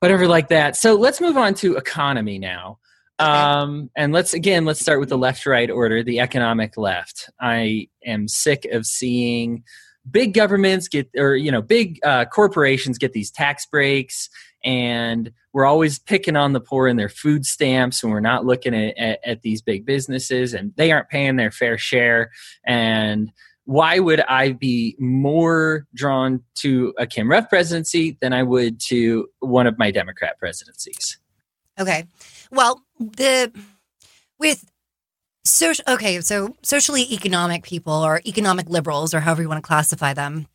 [0.00, 2.78] whatever like that so let's move on to economy now
[3.20, 3.30] okay.
[3.30, 7.86] um, and let's again let's start with the left right order the economic left i
[8.04, 9.62] am sick of seeing
[10.10, 14.28] big governments get or you know big uh, corporations get these tax breaks
[14.64, 18.74] and we're always picking on the poor and their food stamps and we're not looking
[18.74, 22.30] at, at, at these big businesses and they aren't paying their fair share
[22.64, 23.32] and
[23.64, 29.28] why would I be more drawn to a Kim Ruff presidency than I would to
[29.38, 31.18] one of my Democrat presidencies?
[31.78, 32.04] Okay.
[32.50, 33.52] Well, the
[34.38, 34.68] with
[35.44, 40.12] social okay, so socially economic people or economic liberals or however you want to classify
[40.12, 40.46] them,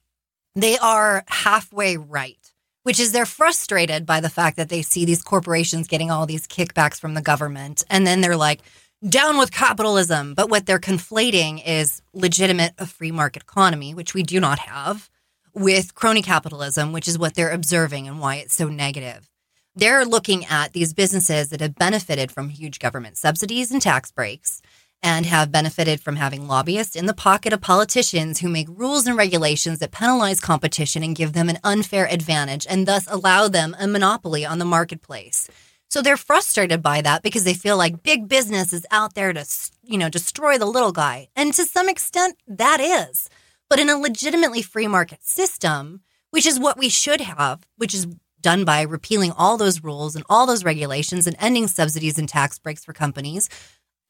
[0.55, 2.53] they are halfway right,
[2.87, 6.47] which is they're frustrated by the fact that they see these corporations getting all these
[6.47, 8.61] kickbacks from the government and then they're like
[9.09, 10.33] down with capitalism.
[10.33, 15.09] But what they're conflating is legitimate a free market economy, which we do not have,
[15.53, 19.29] with crony capitalism, which is what they're observing and why it's so negative.
[19.75, 24.61] They're looking at these businesses that have benefited from huge government subsidies and tax breaks
[25.03, 29.17] and have benefited from having lobbyists in the pocket of politicians who make rules and
[29.17, 33.87] regulations that penalize competition and give them an unfair advantage and thus allow them a
[33.87, 35.47] monopoly on the marketplace.
[35.89, 39.45] So they're frustrated by that because they feel like big business is out there to,
[39.83, 41.29] you know, destroy the little guy.
[41.35, 43.29] And to some extent, that is.
[43.69, 48.07] But in a legitimately free market system, which is what we should have, which is
[48.41, 52.59] done by repealing all those rules and all those regulations and ending subsidies and tax
[52.59, 53.49] breaks for companies,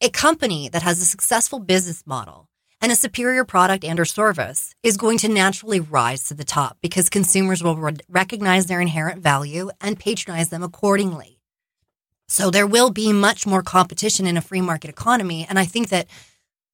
[0.00, 2.48] a company that has a successful business model
[2.80, 6.78] and a superior product and or service is going to naturally rise to the top
[6.80, 11.40] because consumers will re- recognize their inherent value and patronize them accordingly.
[12.28, 15.46] So there will be much more competition in a free market economy.
[15.48, 16.06] And I think that,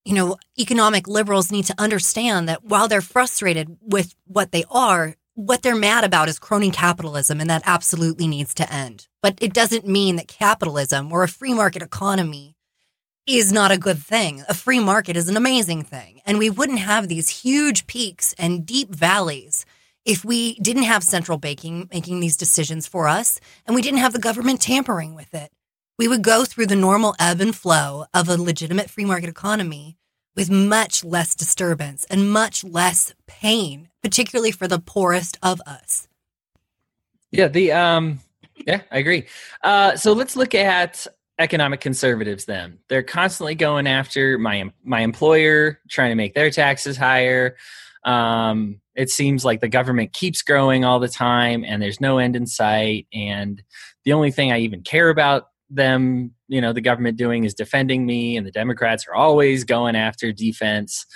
[0.04, 5.14] you know, economic liberals need to understand that while they're frustrated with what they are,
[5.34, 9.08] what they're mad about is crony capitalism, and that absolutely needs to end.
[9.22, 12.53] But it doesn't mean that capitalism or a free market economy
[13.26, 14.44] is not a good thing.
[14.48, 16.20] A free market is an amazing thing.
[16.26, 19.64] And we wouldn't have these huge peaks and deep valleys
[20.04, 24.12] if we didn't have central banking making these decisions for us and we didn't have
[24.12, 25.50] the government tampering with it.
[25.98, 29.96] We would go through the normal ebb and flow of a legitimate free market economy
[30.36, 36.08] with much less disturbance and much less pain, particularly for the poorest of us.
[37.30, 38.20] Yeah, the um
[38.66, 39.26] yeah, I agree.
[39.62, 41.06] Uh so let's look at
[41.38, 42.78] economic conservatives then.
[42.88, 47.56] They're constantly going after my my employer, trying to make their taxes higher.
[48.04, 52.36] Um it seems like the government keeps growing all the time and there's no end
[52.36, 53.62] in sight and
[54.04, 58.06] the only thing i even care about them you know the government doing is defending
[58.06, 61.06] me and the democrats are always going after defense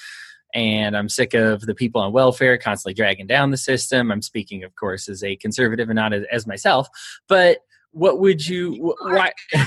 [0.55, 4.65] and i'm sick of the people on welfare constantly dragging down the system i'm speaking
[4.65, 6.89] of course as a conservative and not as, as myself
[7.29, 7.59] but
[7.93, 9.33] what would you why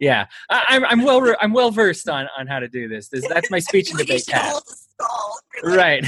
[0.00, 3.26] yeah I, am I'm well i'm well versed on on how to do this, this
[3.28, 4.28] that's my speech and debate
[5.62, 6.06] right.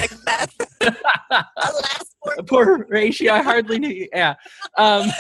[2.47, 4.35] poor ratio i hardly knew yeah.
[4.77, 5.11] Um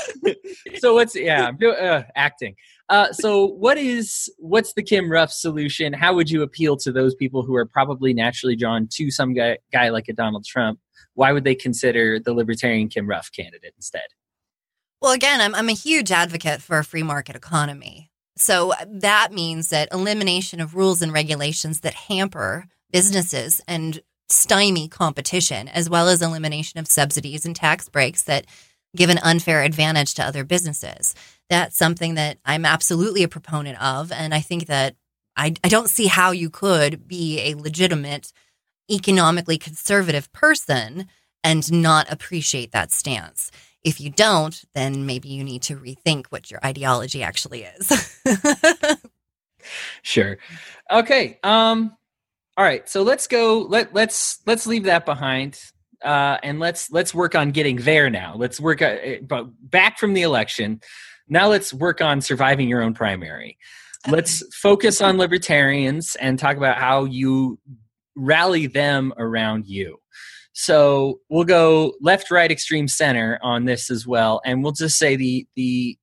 [0.78, 2.54] so what's yeah i'm doing uh, acting.
[2.88, 5.92] Uh so what is what's the kim ruff solution?
[5.92, 9.58] How would you appeal to those people who are probably naturally drawn to some guy
[9.72, 10.78] guy like a donald trump?
[11.14, 14.02] Why would they consider the libertarian kim ruff candidate instead
[15.02, 18.10] well, again, I'm, I'm a huge advocate for a free market economy.
[18.36, 24.88] So uh, that means that elimination of rules and regulations that hamper businesses and stymie
[24.88, 28.46] competition, as well as elimination of subsidies and tax breaks that
[28.94, 31.14] give an unfair advantage to other businesses.
[31.50, 34.12] That's something that I'm absolutely a proponent of.
[34.12, 34.94] And I think that
[35.36, 38.32] I, I don't see how you could be a legitimate,
[38.90, 41.08] economically conservative person
[41.42, 43.50] and not appreciate that stance.
[43.84, 48.20] If you don't, then maybe you need to rethink what your ideology actually is.
[50.02, 50.38] sure.
[50.90, 51.38] Okay.
[51.42, 51.96] Um
[52.56, 52.88] all right.
[52.88, 55.60] So let's go let let's let's leave that behind.
[56.04, 58.34] Uh, and let's let's work on getting there now.
[58.36, 60.80] Let's work uh, but back from the election.
[61.28, 63.56] Now let's work on surviving your own primary.
[64.08, 67.58] Let's focus on libertarians and talk about how you
[68.16, 69.98] rally them around you.
[70.52, 75.16] So we'll go left, right, extreme, center on this as well, and we'll just say
[75.16, 75.98] the the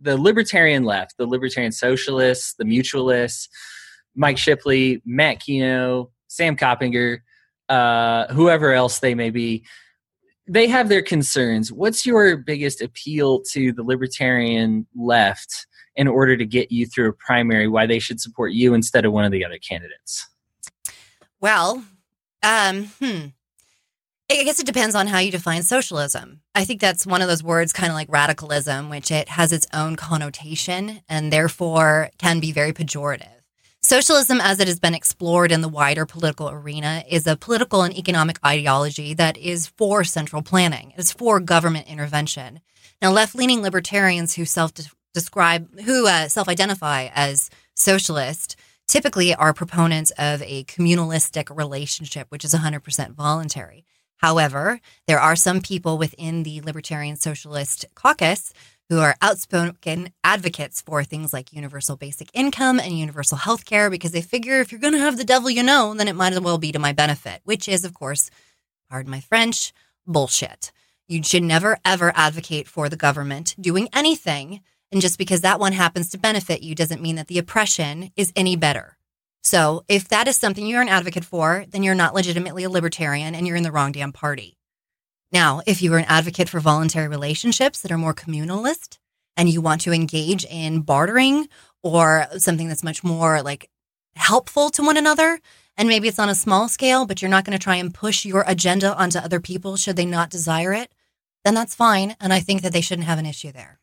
[0.00, 3.48] the libertarian left, the libertarian socialists, the mutualists,
[4.14, 7.22] Mike Shipley, Matt Keno, Sam Coppinger,
[7.68, 9.64] uh, whoever else they may be,
[10.46, 11.72] they have their concerns.
[11.72, 17.12] What's your biggest appeal to the libertarian left in order to get you through a
[17.12, 17.68] primary?
[17.68, 20.28] Why they should support you instead of one of the other candidates?
[21.40, 21.84] Well,
[22.42, 23.26] um, hmm.
[24.32, 26.40] I guess it depends on how you define socialism.
[26.54, 29.66] I think that's one of those words, kind of like radicalism, which it has its
[29.74, 33.26] own connotation and therefore can be very pejorative.
[33.82, 37.96] Socialism, as it has been explored in the wider political arena, is a political and
[37.98, 40.92] economic ideology that is for central planning.
[40.96, 42.60] It's for government intervention.
[43.02, 44.72] Now, left leaning libertarians who self
[45.12, 48.54] describe, who uh, self identify as socialist,
[48.86, 53.84] typically are proponents of a communalistic relationship, which is 100% voluntary.
[54.20, 58.52] However, there are some people within the Libertarian Socialist Caucus
[58.90, 64.10] who are outspoken advocates for things like universal basic income and universal health care because
[64.10, 66.40] they figure if you're going to have the devil you know, then it might as
[66.40, 68.30] well be to my benefit, which is, of course,
[68.90, 69.72] pardon my French,
[70.06, 70.70] bullshit.
[71.08, 74.60] You should never, ever advocate for the government doing anything.
[74.92, 78.34] And just because that one happens to benefit you doesn't mean that the oppression is
[78.36, 78.98] any better.
[79.42, 83.34] So if that is something you're an advocate for, then you're not legitimately a libertarian
[83.34, 84.58] and you're in the wrong damn party.
[85.32, 88.98] Now, if you are an advocate for voluntary relationships that are more communalist
[89.36, 91.48] and you want to engage in bartering
[91.82, 93.70] or something that's much more like
[94.16, 95.40] helpful to one another,
[95.76, 98.24] and maybe it's on a small scale, but you're not going to try and push
[98.24, 100.92] your agenda onto other people should they not desire it,
[101.44, 102.16] then that's fine.
[102.20, 103.79] And I think that they shouldn't have an issue there.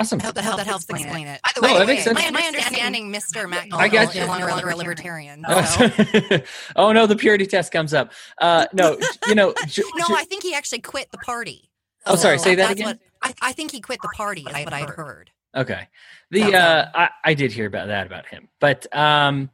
[0.00, 0.18] Awesome.
[0.18, 1.34] I hope that, helps, that helps explain, explain it.
[1.34, 1.40] it.
[1.44, 2.18] By the no, way, that makes sense.
[2.18, 3.46] My, my understanding, Mr.
[3.46, 4.22] McDonald, I got you.
[4.22, 5.44] is no longer a libertarian.
[5.44, 6.40] So.
[6.76, 8.10] oh no, the purity test comes up.
[8.40, 9.52] Uh, no, you know.
[9.66, 11.70] J- no, I think he actually quit the party.
[12.06, 12.38] Oh, so sorry.
[12.38, 12.86] Say that again.
[12.86, 14.40] What, I, I, think he quit the party.
[14.40, 15.30] Is what I heard.
[15.54, 15.86] Okay.
[16.30, 19.50] The uh, I, I did hear about that about him, but um,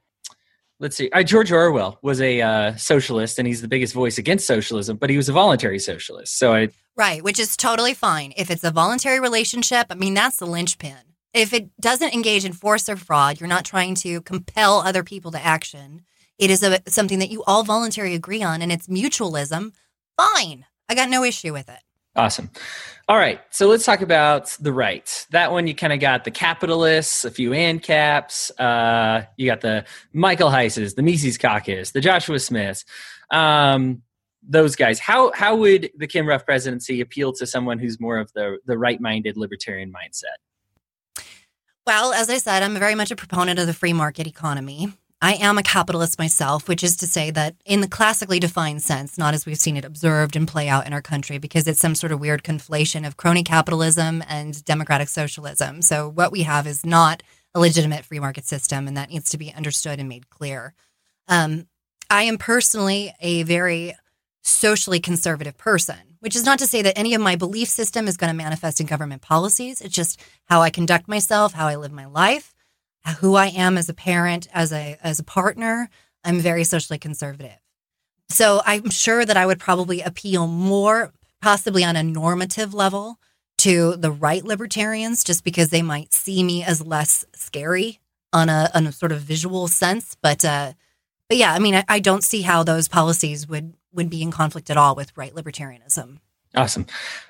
[0.80, 1.10] let's see.
[1.10, 5.10] Uh, George Orwell was a uh, socialist, and he's the biggest voice against socialism, but
[5.10, 6.38] he was a voluntary socialist.
[6.38, 9.86] So I right, which is totally fine if it's a voluntary relationship.
[9.90, 10.96] I mean, that's the linchpin.
[11.34, 15.30] If it doesn't engage in force or fraud, you're not trying to compel other people
[15.32, 16.02] to action.
[16.38, 19.72] It is a, something that you all voluntarily agree on, and it's mutualism.
[20.16, 21.80] Fine, I got no issue with it.
[22.16, 22.50] Awesome.
[23.08, 25.26] All right, so let's talk about the right.
[25.30, 28.50] That one you kind of got the capitalists, a few ANCAPs.
[28.58, 32.84] Uh, you got the Michael Heises, the Mises Caucus, the Joshua Smiths.
[33.30, 34.02] Um,
[34.48, 34.98] those guys.
[34.98, 38.78] How how would the Kim Ruff presidency appeal to someone who's more of the the
[38.78, 41.24] right minded libertarian mindset?
[41.86, 44.92] Well, as I said, I'm very much a proponent of the free market economy.
[45.22, 49.16] I am a capitalist myself, which is to say that in the classically defined sense,
[49.16, 51.94] not as we've seen it observed and play out in our country, because it's some
[51.94, 55.80] sort of weird conflation of crony capitalism and democratic socialism.
[55.80, 57.22] So what we have is not
[57.54, 60.74] a legitimate free market system, and that needs to be understood and made clear.
[61.28, 61.66] Um,
[62.10, 63.94] I am personally a very
[64.42, 68.18] socially conservative person, which is not to say that any of my belief system is
[68.18, 69.80] going to manifest in government policies.
[69.80, 72.52] It's just how I conduct myself, how I live my life
[73.20, 75.88] who I am as a parent, as a as a partner,
[76.24, 77.58] I'm very socially conservative.
[78.28, 83.18] So I'm sure that I would probably appeal more, possibly on a normative level,
[83.58, 88.00] to the right libertarians, just because they might see me as less scary
[88.32, 90.16] on a on a sort of visual sense.
[90.20, 90.72] But uh,
[91.28, 94.30] but yeah, I mean, I, I don't see how those policies would would be in
[94.30, 96.18] conflict at all with right libertarianism.
[96.54, 96.86] Awesome.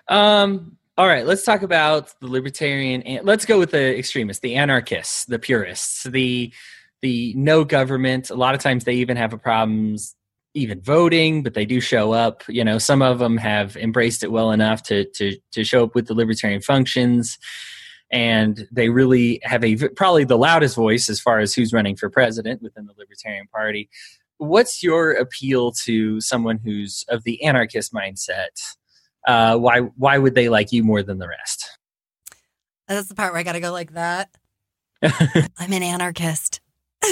[0.09, 3.02] Um, all right, let's talk about the libertarian.
[3.22, 6.52] Let's go with the extremists, the anarchists, the purists, the
[7.02, 8.30] the no government.
[8.30, 10.14] A lot of times they even have problems
[10.54, 12.42] even voting, but they do show up.
[12.48, 15.94] You know, some of them have embraced it well enough to to to show up
[15.94, 17.38] with the libertarian functions,
[18.11, 22.09] and they really have a probably the loudest voice as far as who's running for
[22.09, 23.90] president within the Libertarian Party.
[24.38, 28.76] What's your appeal to someone who's of the anarchist mindset?
[29.27, 31.69] Uh, why why would they like you more than the rest?
[32.89, 34.31] That's the part where I got to go like that.
[35.03, 36.61] I'm an anarchist.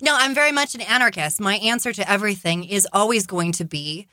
[0.00, 1.40] no, I'm very much an anarchist.
[1.40, 4.08] My answer to everything is always going to be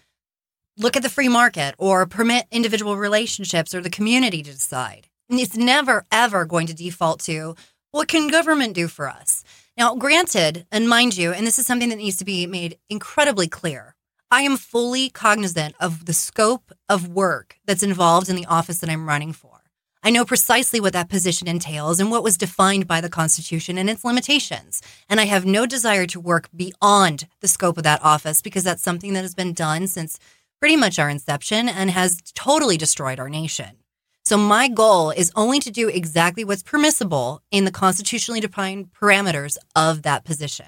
[0.77, 5.07] look at the free market or permit individual relationships or the community to decide.
[5.29, 7.55] And It's never, ever going to default to
[7.91, 9.43] what can government do for us?
[9.77, 13.47] Now, granted, and mind you, and this is something that needs to be made incredibly
[13.47, 13.95] clear
[14.31, 18.89] I am fully cognizant of the scope of work that's involved in the office that
[18.89, 19.61] I'm running for.
[20.03, 23.89] I know precisely what that position entails and what was defined by the Constitution and
[23.89, 24.83] its limitations.
[25.09, 28.83] And I have no desire to work beyond the scope of that office because that's
[28.83, 30.19] something that has been done since
[30.59, 33.77] pretty much our inception and has totally destroyed our nation.
[34.23, 39.57] So my goal is only to do exactly what's permissible in the constitutionally defined parameters
[39.75, 40.67] of that position.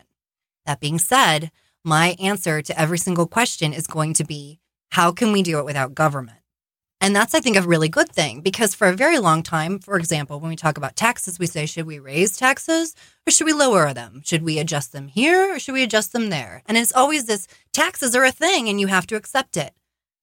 [0.65, 1.51] That being said,
[1.83, 4.59] my answer to every single question is going to be
[4.91, 6.37] how can we do it without government?
[7.03, 9.97] And that's, I think, a really good thing because for a very long time, for
[9.97, 13.53] example, when we talk about taxes, we say, should we raise taxes or should we
[13.53, 14.21] lower them?
[14.23, 16.61] Should we adjust them here or should we adjust them there?
[16.67, 19.73] And it's always this taxes are a thing and you have to accept it.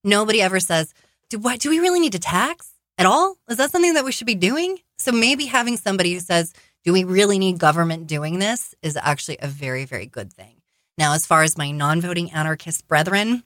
[0.04, 0.94] Nobody ever says,
[1.28, 3.38] do, what, do we really need to tax at all?
[3.50, 4.78] Is that something that we should be doing?
[4.98, 6.52] So maybe having somebody who says,
[6.84, 10.57] do we really need government doing this is actually a very, very good thing.
[10.98, 13.44] Now, as far as my non voting anarchist brethren,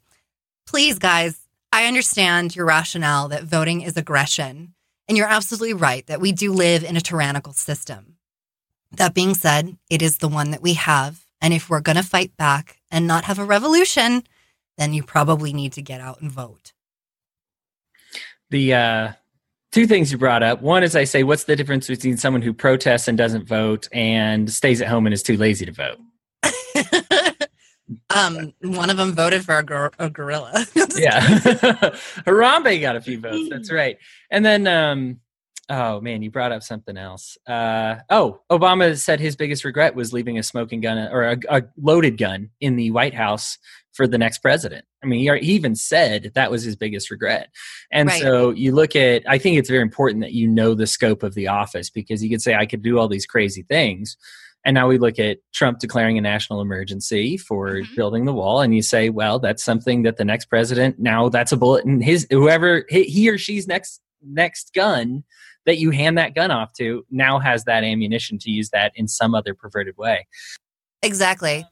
[0.66, 1.38] please, guys,
[1.70, 4.74] I understand your rationale that voting is aggression.
[5.07, 8.16] And you're absolutely right that we do live in a tyrannical system.
[8.92, 11.26] That being said, it is the one that we have.
[11.42, 14.22] And if we're going to fight back and not have a revolution,
[14.78, 16.72] then you probably need to get out and vote.
[18.48, 19.12] The uh,
[19.72, 22.55] two things you brought up one is I say, what's the difference between someone who
[22.55, 25.98] protests and doesn't vote and stays at home and is too lazy to vote?
[28.11, 30.66] Um, one of them voted for a, gor- a gorilla.
[30.97, 31.20] yeah.
[32.26, 33.49] Harambe got a few votes.
[33.51, 33.97] That's right.
[34.30, 35.20] And then, um,
[35.68, 37.38] oh man, you brought up something else.
[37.47, 41.62] Uh, oh, Obama said his biggest regret was leaving a smoking gun or a, a
[41.80, 43.59] loaded gun in the White House
[43.93, 44.84] for the next president.
[45.03, 47.51] I mean, he, he even said that was his biggest regret.
[47.90, 48.22] And right.
[48.22, 51.34] so you look at, I think it's very important that you know the scope of
[51.34, 54.16] the office because you could say, I could do all these crazy things
[54.64, 57.94] and now we look at Trump declaring a national emergency for mm-hmm.
[57.94, 61.52] building the wall, and you say, well, that's something that the next president now that's
[61.52, 65.24] a bullet in his whoever he or she's next next gun
[65.66, 69.08] that you hand that gun off to now has that ammunition to use that in
[69.08, 70.26] some other perverted way.
[71.02, 71.66] Exactly.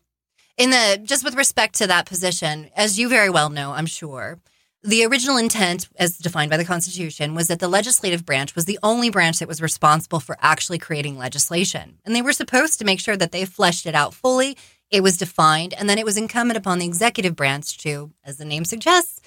[0.57, 4.38] In the just with respect to that position, as you very well know, I'm sure,
[4.83, 8.78] the original intent, as defined by the Constitution, was that the legislative branch was the
[8.83, 11.99] only branch that was responsible for actually creating legislation.
[12.05, 14.57] And they were supposed to make sure that they fleshed it out fully,
[14.91, 18.45] it was defined, and then it was incumbent upon the executive branch to, as the
[18.45, 19.20] name suggests,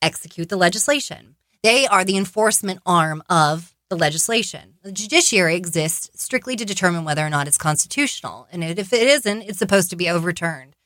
[0.00, 1.36] execute the legislation.
[1.62, 4.74] They are the enforcement arm of the legislation.
[4.82, 8.48] The judiciary exists strictly to determine whether or not it's constitutional.
[8.50, 10.76] And if it isn't, it's supposed to be overturned.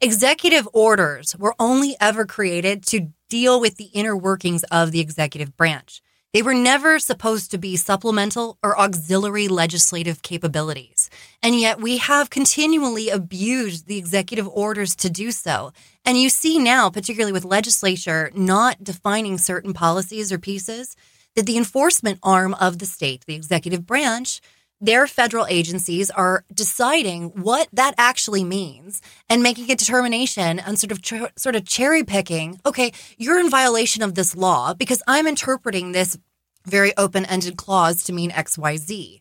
[0.00, 5.56] Executive orders were only ever created to deal with the inner workings of the executive
[5.56, 6.02] branch.
[6.34, 11.08] They were never supposed to be supplemental or auxiliary legislative capabilities.
[11.42, 15.72] And yet we have continually abused the executive orders to do so.
[16.04, 20.96] And you see now, particularly with legislature not defining certain policies or pieces,
[21.34, 24.42] that the enforcement arm of the state, the executive branch,
[24.80, 30.92] their federal agencies are deciding what that actually means and making a determination and sort
[30.92, 35.26] of ch- sort of cherry picking okay you're in violation of this law because i'm
[35.26, 36.18] interpreting this
[36.64, 39.20] very open-ended clause to mean xyz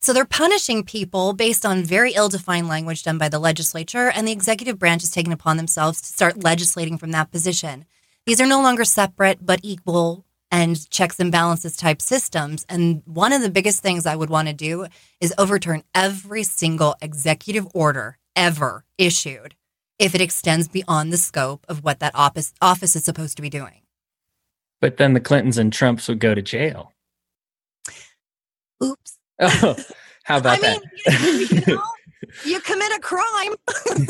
[0.00, 4.32] so they're punishing people based on very ill-defined language done by the legislature and the
[4.32, 7.84] executive branch is taking upon themselves to start legislating from that position.
[8.24, 12.64] These are no longer separate but equal and checks and balances type systems.
[12.68, 14.86] And one of the biggest things I would want to do
[15.20, 19.54] is overturn every single executive order ever issued
[19.98, 23.50] if it extends beyond the scope of what that office, office is supposed to be
[23.50, 23.82] doing.
[24.80, 26.92] But then the Clintons and Trumps would go to jail.
[28.82, 29.14] Oops.
[29.40, 29.76] Oh,
[30.24, 30.82] how about I that?
[31.06, 31.82] Mean, you, know,
[32.44, 33.54] you commit a crime.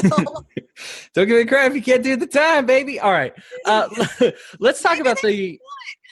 [1.12, 2.98] Don't commit a crime if you can't do the time, baby.
[2.98, 3.34] All right.
[3.66, 3.88] Uh,
[4.58, 5.60] let's talk about the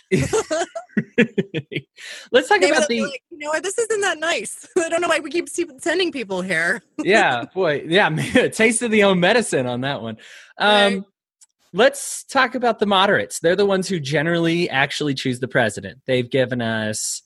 [2.31, 3.03] Let's talk Maybe about the.
[3.03, 3.63] Like, you know what?
[3.63, 4.67] This isn't that nice.
[4.79, 5.49] I don't know why we keep
[5.79, 6.83] sending people here.
[7.03, 8.09] yeah, boy, yeah,
[8.49, 10.17] taste of the own medicine on that one.
[10.59, 11.03] Um, right.
[11.73, 13.41] Let's talk about the moderates.
[13.41, 16.01] They're the ones who generally actually choose the president.
[16.07, 17.23] They've given us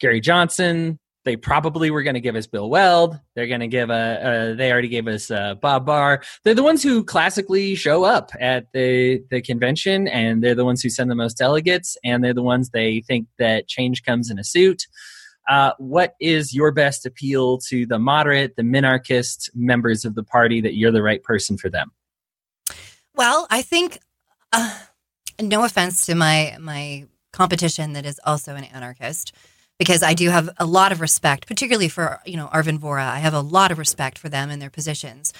[0.00, 3.18] Gary Johnson, they probably were going to give us Bill Weld.
[3.34, 6.22] They're going to give a, a, They already gave us uh, Bob Barr.
[6.44, 10.82] They're the ones who classically show up at the the convention, and they're the ones
[10.82, 14.38] who send the most delegates, and they're the ones they think that change comes in
[14.38, 14.86] a suit.
[15.48, 20.60] Uh, what is your best appeal to the moderate, the minarchist members of the party
[20.60, 21.90] that you're the right person for them?
[23.14, 23.98] Well, I think,
[24.52, 24.78] uh,
[25.40, 29.32] no offense to my my competition that is also an anarchist
[29.78, 33.08] because I do have a lot of respect, particularly for, you know, Arvin Vohra.
[33.08, 35.32] I have a lot of respect for them and their positions.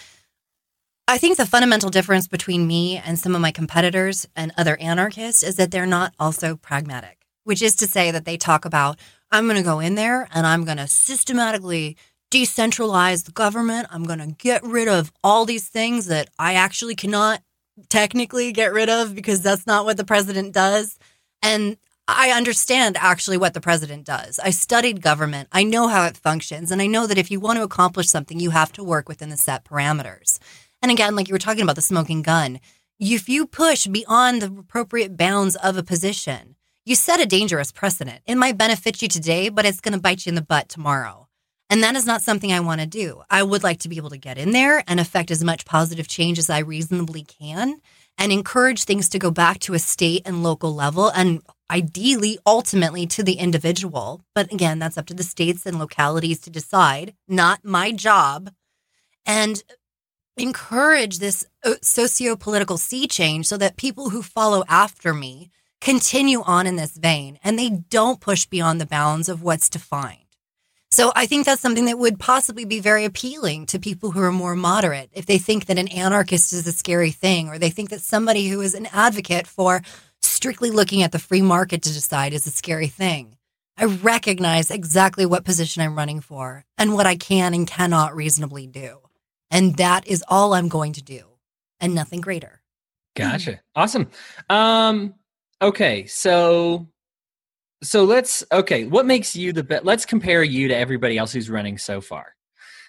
[1.08, 5.42] I think the fundamental difference between me and some of my competitors and other anarchists
[5.42, 8.98] is that they're not also pragmatic, which is to say that they talk about,
[9.30, 11.96] I'm going to go in there and I'm going to systematically
[12.30, 13.88] decentralize the government.
[13.90, 17.42] I'm going to get rid of all these things that I actually cannot
[17.88, 20.98] technically get rid of because that's not what the president does.
[21.42, 21.76] And
[22.16, 24.38] I understand actually what the president does.
[24.38, 25.48] I studied government.
[25.52, 26.70] I know how it functions.
[26.70, 29.28] And I know that if you want to accomplish something, you have to work within
[29.28, 30.38] the set parameters.
[30.80, 32.60] And again, like you were talking about the smoking gun,
[32.98, 38.20] if you push beyond the appropriate bounds of a position, you set a dangerous precedent.
[38.26, 41.28] It might benefit you today, but it's going to bite you in the butt tomorrow.
[41.70, 43.22] And that is not something I want to do.
[43.30, 46.06] I would like to be able to get in there and affect as much positive
[46.06, 47.80] change as I reasonably can
[48.18, 51.40] and encourage things to go back to a state and local level and
[51.72, 54.22] ideally, ultimately to the individual.
[54.34, 58.52] But again, that's up to the states and localities to decide, not my job.
[59.24, 59.62] And
[60.36, 65.50] encourage this uh, socio political sea change so that people who follow after me
[65.80, 70.18] continue on in this vein and they don't push beyond the bounds of what's defined.
[70.90, 74.32] So I think that's something that would possibly be very appealing to people who are
[74.32, 75.08] more moderate.
[75.14, 78.48] If they think that an anarchist is a scary thing, or they think that somebody
[78.48, 79.80] who is an advocate for
[80.22, 83.36] strictly looking at the free market to decide is a scary thing.
[83.76, 88.66] I recognize exactly what position I'm running for and what I can and cannot reasonably
[88.66, 88.98] do.
[89.50, 91.22] And that is all I'm going to do
[91.80, 92.62] and nothing greater.
[93.14, 93.60] Gotcha.
[93.74, 94.10] Awesome.
[94.48, 95.14] Um,
[95.60, 96.06] okay.
[96.06, 96.88] So
[97.82, 101.50] so let's okay what makes you the best let's compare you to everybody else who's
[101.50, 102.34] running so far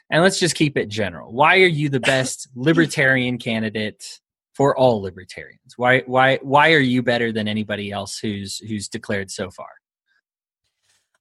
[0.09, 4.19] and let's just keep it general why are you the best libertarian candidate
[4.53, 9.29] for all libertarians why why why are you better than anybody else who's who's declared
[9.29, 9.69] so far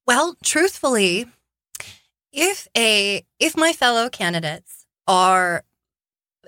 [0.05, 1.25] well truthfully
[2.31, 5.63] if a if my fellow candidates are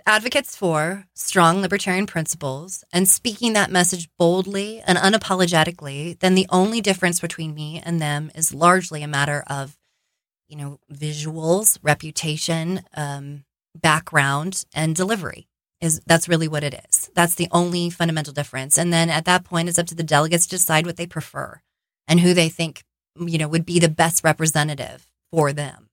[0.05, 6.81] advocates for strong libertarian principles and speaking that message boldly and unapologetically, then the only
[6.81, 9.77] difference between me and them is largely a matter of,
[10.47, 15.47] you know, visuals, reputation, um, background, and delivery.
[15.85, 17.09] Is that's really what it is.
[17.15, 18.77] That's the only fundamental difference.
[18.77, 21.61] And then at that point, it's up to the delegates to decide what they prefer
[22.07, 22.83] and who they think,
[23.17, 25.89] you know, would be the best representative for them.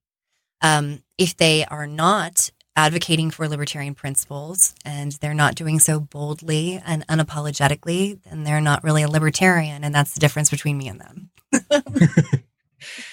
[0.62, 6.80] Um, if they are not advocating for libertarian principles and they're not doing so boldly
[6.84, 9.84] and unapologetically, then they're not really a libertarian.
[9.84, 11.30] And that's the difference between me and them.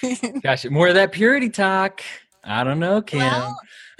[0.42, 2.02] Gosh, more of that purity talk.
[2.42, 3.20] I don't know, Kim.
[3.20, 3.60] Well,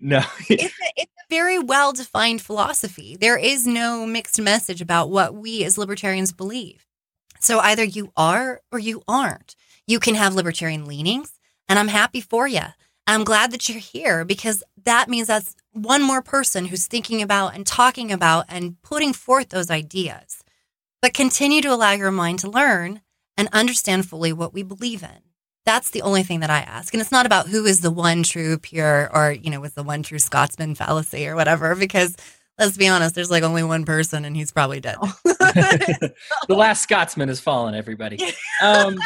[0.00, 0.22] no.
[0.48, 3.16] it's, a, it's a very well defined philosophy.
[3.18, 6.86] There is no mixed message about what we as libertarians believe.
[7.40, 9.56] So either you are or you aren't.
[9.86, 11.32] You can have libertarian leanings,
[11.68, 12.62] and I'm happy for you.
[13.06, 17.54] I'm glad that you're here because that means that's one more person who's thinking about
[17.54, 20.42] and talking about and putting forth those ideas.
[21.00, 23.02] But continue to allow your mind to learn
[23.36, 25.25] and understand fully what we believe in.
[25.66, 26.94] That's the only thing that I ask.
[26.94, 29.82] And it's not about who is the one true pure or, you know, was the
[29.82, 32.16] one true Scotsman fallacy or whatever, because
[32.58, 34.96] let's be honest, there's like only one person and he's probably dead.
[35.24, 36.14] the
[36.48, 38.18] last Scotsman has fallen, everybody.
[38.62, 38.98] Um,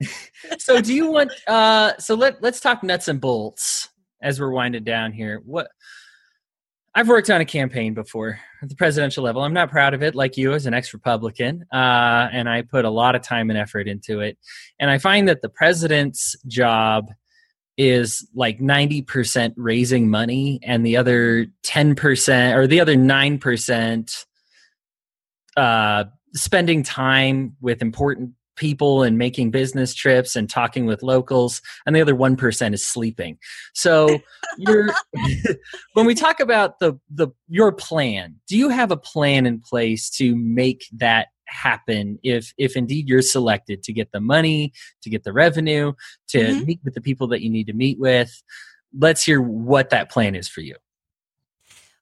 [0.58, 3.90] so do you want uh so let let's talk nuts and bolts
[4.22, 5.42] as we're winding down here.
[5.44, 5.68] What
[6.94, 9.42] I've worked on a campaign before at the presidential level.
[9.42, 12.90] I'm not proud of it, like you, as an ex-Republican, uh, and I put a
[12.90, 14.36] lot of time and effort into it.
[14.80, 17.12] And I find that the president's job
[17.76, 24.24] is like 90% raising money, and the other 10% or the other 9%
[25.56, 31.96] uh, spending time with important people and making business trips and talking with locals and
[31.96, 33.38] the other 1% is sleeping.
[33.72, 34.20] So
[34.58, 34.90] you're
[35.94, 40.10] when we talk about the the your plan do you have a plan in place
[40.10, 45.24] to make that happen if if indeed you're selected to get the money to get
[45.24, 45.92] the revenue
[46.28, 46.64] to mm-hmm.
[46.66, 48.42] meet with the people that you need to meet with?
[48.96, 50.76] Let's hear what that plan is for you.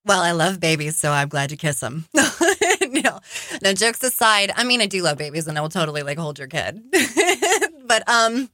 [0.04, 2.06] Well i love babies so i'm glad to kiss them
[3.02, 3.20] no,
[3.62, 4.52] no jokes aside.
[4.56, 6.82] I mean, I do love babies, and I will totally like hold your kid.
[7.86, 8.50] but um,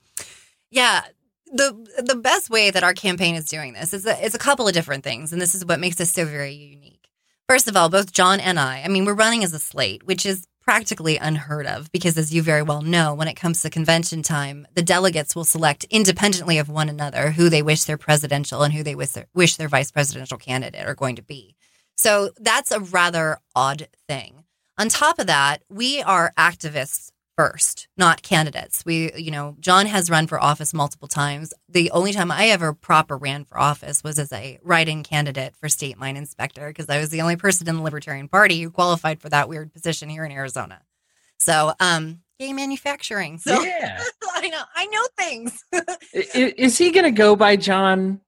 [0.70, 1.02] yeah,
[1.46, 4.74] the the best way that our campaign is doing this is it's a couple of
[4.74, 7.08] different things, and this is what makes us so very unique.
[7.48, 10.24] First of all, both John and I, I mean, we're running as a slate, which
[10.24, 14.22] is practically unheard of because, as you very well know, when it comes to convention
[14.22, 18.72] time, the delegates will select independently of one another who they wish their presidential and
[18.72, 21.53] who they wish their, wish their vice presidential candidate are going to be.
[21.96, 24.44] So that's a rather odd thing.
[24.78, 28.84] On top of that, we are activists first, not candidates.
[28.84, 31.52] We, you know, John has run for office multiple times.
[31.68, 35.68] The only time I ever proper ran for office was as a write-in candidate for
[35.68, 39.20] state mine inspector because I was the only person in the Libertarian Party who qualified
[39.20, 40.80] for that weird position here in Arizona.
[41.38, 43.38] So, um, gay manufacturing.
[43.38, 44.00] So yeah.
[44.34, 45.64] I know, I know things.
[46.12, 48.20] is he going to go by John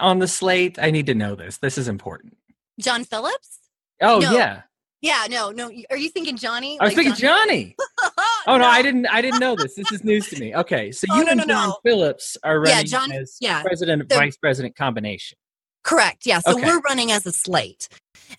[0.00, 0.78] on the slate?
[0.80, 1.58] I need to know this.
[1.58, 2.37] This is important.
[2.78, 3.58] John Phillips?
[4.00, 4.32] Oh no.
[4.32, 4.62] yeah.
[5.00, 5.70] Yeah, no, no.
[5.90, 6.78] Are you thinking Johnny?
[6.80, 7.76] I was like thinking Johnny.
[7.76, 7.76] Johnny.
[8.48, 8.58] oh no.
[8.58, 8.66] no.
[8.66, 9.06] I didn't.
[9.06, 9.74] I didn't know this.
[9.76, 10.54] This is news to me.
[10.54, 13.62] Okay, so oh, you no, and John Phillips are running yeah, John, as yeah.
[13.62, 15.38] president, the, vice president combination.
[15.84, 16.26] Correct.
[16.26, 16.40] Yeah.
[16.40, 16.66] So okay.
[16.66, 17.88] we're running as a slate.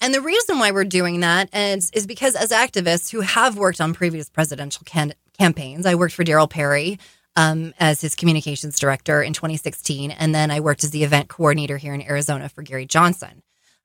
[0.01, 3.81] And the reason why we're doing that is, is because as activists who have worked
[3.81, 6.99] on previous presidential can- campaigns, I worked for Darryl Perry
[7.35, 10.11] um, as his communications director in 2016.
[10.11, 13.41] And then I worked as the event coordinator here in Arizona for Gary Johnson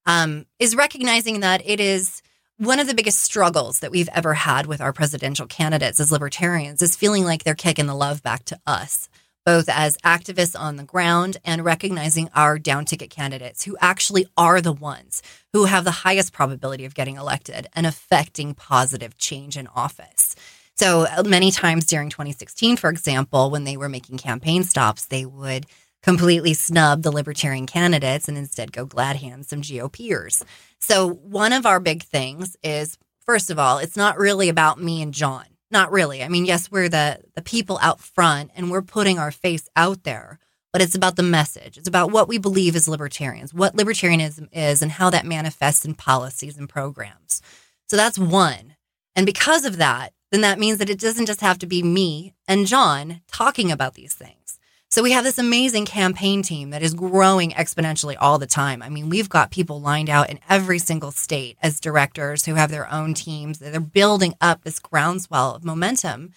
[0.06, 2.22] um, is recognizing that it is
[2.58, 6.82] one of the biggest struggles that we've ever had with our presidential candidates as libertarians
[6.82, 9.08] is feeling like they're kicking the love back to us
[9.44, 14.60] both as activists on the ground and recognizing our down ticket candidates who actually are
[14.60, 19.66] the ones who have the highest probability of getting elected and affecting positive change in
[19.68, 20.34] office.
[20.76, 25.24] So uh, many times during 2016, for example, when they were making campaign stops, they
[25.24, 25.66] would
[26.04, 30.44] completely snub the libertarian candidates and instead go glad hand some GOPers.
[30.78, 35.00] So one of our big things is, first of all, it's not really about me
[35.00, 35.46] and John.
[35.70, 36.22] Not really.
[36.22, 40.04] I mean, yes, we're the the people out front and we're putting our face out
[40.04, 40.38] there,
[40.72, 41.78] but it's about the message.
[41.78, 45.94] It's about what we believe as libertarians, what libertarianism is and how that manifests in
[45.94, 47.40] policies and programs.
[47.88, 48.76] So that's one.
[49.16, 52.34] And because of that, then that means that it doesn't just have to be me
[52.46, 54.43] and John talking about these things.
[54.90, 58.80] So we have this amazing campaign team that is growing exponentially all the time.
[58.80, 62.70] I mean, we've got people lined out in every single state as directors who have
[62.70, 63.58] their own teams.
[63.58, 66.30] They're building up this groundswell of momentum,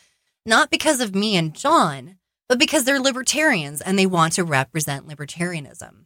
[0.45, 2.17] not because of me and John,
[2.49, 6.05] but because they're libertarians and they want to represent libertarianism.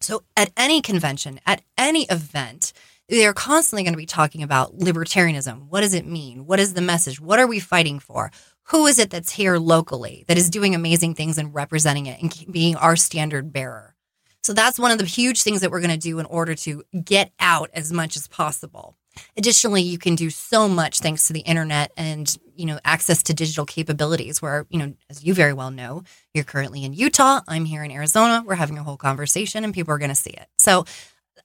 [0.00, 2.72] So at any convention, at any event,
[3.10, 5.66] they're constantly going to be talking about libertarianism.
[5.68, 6.46] What does it mean?
[6.46, 7.20] What is the message?
[7.20, 8.30] What are we fighting for?
[8.70, 12.52] Who is it that's here locally that is doing amazing things and representing it and
[12.52, 13.96] being our standard bearer?
[14.44, 16.84] So that's one of the huge things that we're going to do in order to
[17.04, 18.96] get out as much as possible.
[19.36, 23.34] Additionally, you can do so much thanks to the internet and, you know, access to
[23.34, 27.64] digital capabilities where, you know, as you very well know, you're currently in Utah, I'm
[27.64, 30.46] here in Arizona, we're having a whole conversation and people are going to see it.
[30.58, 30.84] So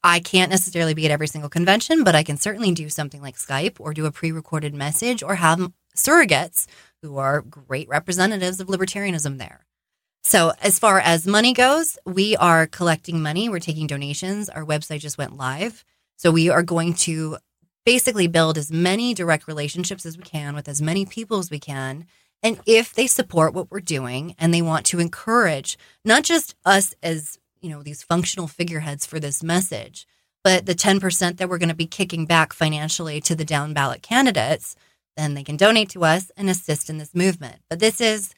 [0.04, 3.36] I can't necessarily be at every single convention, but I can certainly do something like
[3.36, 6.68] Skype or do a pre recorded message or have surrogates
[7.06, 9.66] who are great representatives of libertarianism there.
[10.24, 13.48] So, as far as money goes, we are collecting money.
[13.48, 14.50] We're taking donations.
[14.50, 15.86] Our website just went live.
[16.18, 17.38] So, we are going to
[17.86, 21.60] basically build as many direct relationships as we can with as many people as we
[21.60, 22.08] can.
[22.42, 26.96] And if they support what we're doing and they want to encourage not just us
[27.04, 30.06] as you know, these functional figureheads for this message.
[30.44, 34.04] But the 10% that we're going to be kicking back financially to the down ballot
[34.04, 34.76] candidates,
[35.18, 37.58] then they can donate to us and assist in this movement.
[37.70, 38.34] But this is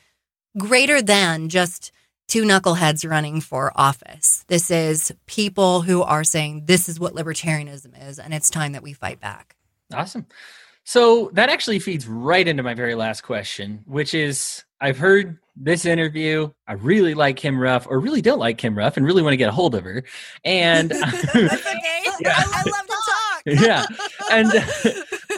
[0.57, 1.91] greater than just
[2.27, 4.43] two knuckleheads running for office.
[4.47, 8.83] This is people who are saying this is what libertarianism is, and it's time that
[8.83, 9.55] we fight back.
[9.93, 10.25] Awesome.
[10.83, 15.85] So that actually feeds right into my very last question, which is I've heard this
[15.85, 16.51] interview.
[16.67, 19.37] I really like Kim Ruff, or really don't like Kim Ruff, and really want to
[19.37, 20.03] get a hold of her.
[20.45, 22.03] And that's okay.
[22.19, 22.33] Yeah.
[22.35, 23.43] I, I, love to talk.
[23.45, 23.85] yeah,
[24.31, 24.49] and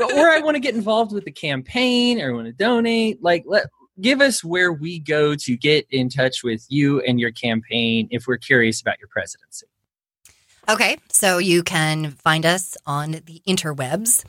[0.16, 3.22] or I want to get involved with the campaign, or want to donate.
[3.22, 3.66] Like, let
[4.02, 8.28] give us where we go to get in touch with you and your campaign if
[8.28, 9.66] we're curious about your presidency.
[10.70, 14.24] Okay, so you can find us on the interwebs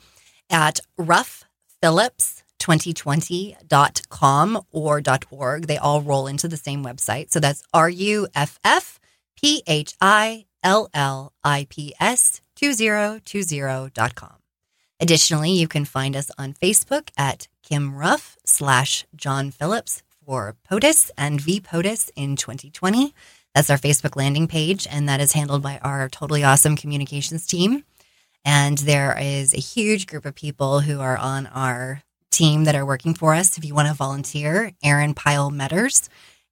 [0.49, 1.43] at Ruff
[1.81, 5.67] Phillips 2020.com or .org.
[5.67, 7.31] They all roll into the same website.
[7.31, 8.99] So that's R U F F
[9.35, 14.40] P H I L L I P S 2020.com.
[15.01, 21.09] Additionally, you can find us on Facebook at Kim Ruff slash John Phillips for POTUS
[21.17, 23.15] and VPOTUS in 2020.
[23.55, 27.83] That's our Facebook landing page, and that is handled by our totally awesome communications team.
[28.45, 32.85] And there is a huge group of people who are on our team that are
[32.85, 33.57] working for us.
[33.57, 36.09] If you want to volunteer, Aaron Pyle Metters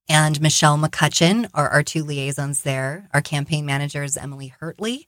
[0.09, 3.09] and Michelle McCutcheon are our two liaisons there.
[3.13, 5.05] Our campaign manager is Emily Hurtley.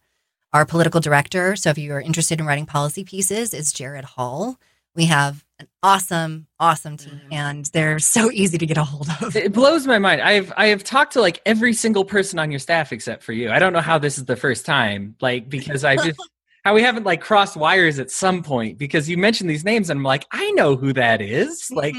[0.54, 4.60] Our political director, so if you are interested in writing policy pieces, is Jared Hall.
[4.96, 7.34] We have an awesome, awesome team, mm-hmm.
[7.34, 9.36] and they're so easy to get a hold of.
[9.38, 10.22] It blows my mind.
[10.22, 13.50] I've I have talked to like every single person on your staff except for you.
[13.50, 16.20] I don't know how this is the first time, like because I just
[16.66, 20.00] how we haven't like crossed wires at some point because you mentioned these names and
[20.00, 21.62] I'm like, I know who that is.
[21.62, 21.78] Mm-hmm.
[21.78, 21.96] Like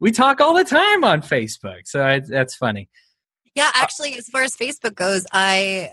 [0.00, 1.86] we talk all the time on Facebook.
[1.86, 2.88] So I, that's funny.
[3.54, 5.90] Yeah, actually, as far as Facebook goes, I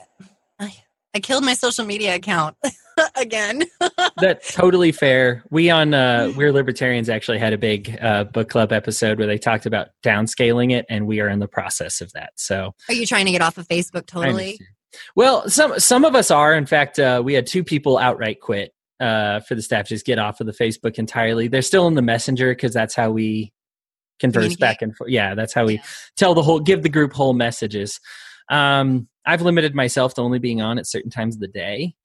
[1.13, 2.55] I, killed my social media account
[3.15, 3.63] again.
[4.17, 5.43] that's totally fair.
[5.49, 9.37] We on uh, We're Libertarians actually had a big uh, book club episode where they
[9.37, 12.31] talked about downscaling it, and we are in the process of that.
[12.35, 14.59] So, are you trying to get off of Facebook totally?
[15.15, 16.53] Well, some some of us are.
[16.53, 20.19] In fact, uh, we had two people outright quit uh, for the staff, just get
[20.19, 21.47] off of the Facebook entirely.
[21.47, 23.53] They're still in the Messenger because that's how we
[24.19, 25.09] converse back and forth.
[25.09, 25.83] Yeah, that's how we yeah.
[26.15, 27.99] tell the whole, give the group whole messages.
[28.49, 31.95] Um, I've limited myself to only being on at certain times of the day.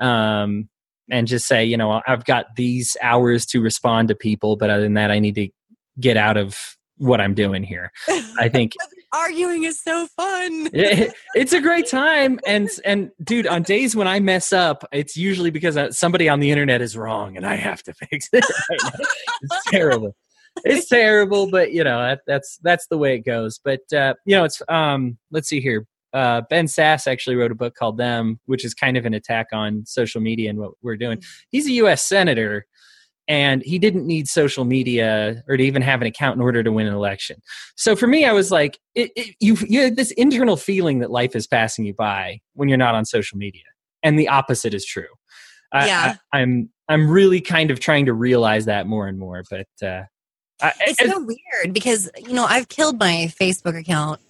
[0.00, 0.68] Um,
[1.10, 4.82] and just say, you know, I've got these hours to respond to people, but other
[4.82, 5.48] than that, I need to
[6.00, 7.90] get out of what I'm doing here.
[8.38, 8.72] I think
[9.12, 10.70] arguing is so fun.
[10.72, 15.16] it, it's a great time, and and dude, on days when I mess up, it's
[15.16, 18.44] usually because uh, somebody on the internet is wrong, and I have to fix it.
[19.42, 20.14] it's terrible.
[20.64, 23.60] it's terrible, but you know that, that's that's the way it goes.
[23.62, 25.86] But uh, you know, it's um, let's see here.
[26.12, 29.48] Uh, ben Sasse actually wrote a book called Them, which is kind of an attack
[29.52, 31.22] on social media and what we're doing.
[31.50, 32.04] He's a U.S.
[32.04, 32.66] senator,
[33.28, 36.72] and he didn't need social media or to even have an account in order to
[36.72, 37.36] win an election.
[37.76, 41.10] So for me, I was like, it, it, you you have this internal feeling that
[41.10, 43.64] life is passing you by when you're not on social media,
[44.02, 45.04] and the opposite is true.
[45.74, 46.16] Yeah.
[46.32, 50.02] I, I'm I'm really kind of trying to realize that more and more, but uh,
[50.62, 54.20] I, It's so weird because, you know, I've killed my Facebook account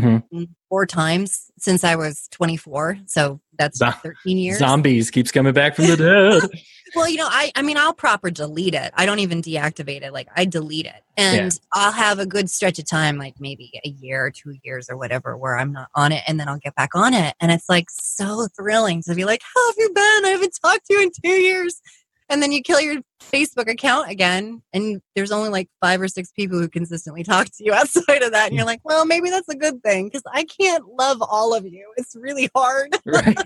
[0.00, 0.48] Mhm.
[0.68, 2.98] four times since I was 24.
[3.06, 4.58] So that's Zo- 13 years.
[4.58, 6.42] zombies keeps coming back from the dead.
[6.94, 8.92] Well, you know, I I mean, I'll proper delete it.
[8.94, 10.12] I don't even deactivate it.
[10.12, 13.88] Like I delete it, and I'll have a good stretch of time, like maybe a
[13.88, 16.76] year or two years or whatever, where I'm not on it, and then I'll get
[16.76, 20.24] back on it, and it's like so thrilling to be like, "How have you been?
[20.24, 21.80] I haven't talked to you in two years."
[22.34, 26.32] And then you kill your Facebook account again, and there's only like five or six
[26.32, 28.48] people who consistently talk to you outside of that.
[28.48, 31.64] And you're like, well, maybe that's a good thing because I can't love all of
[31.64, 31.92] you.
[31.96, 32.96] It's really hard.
[33.06, 33.38] right.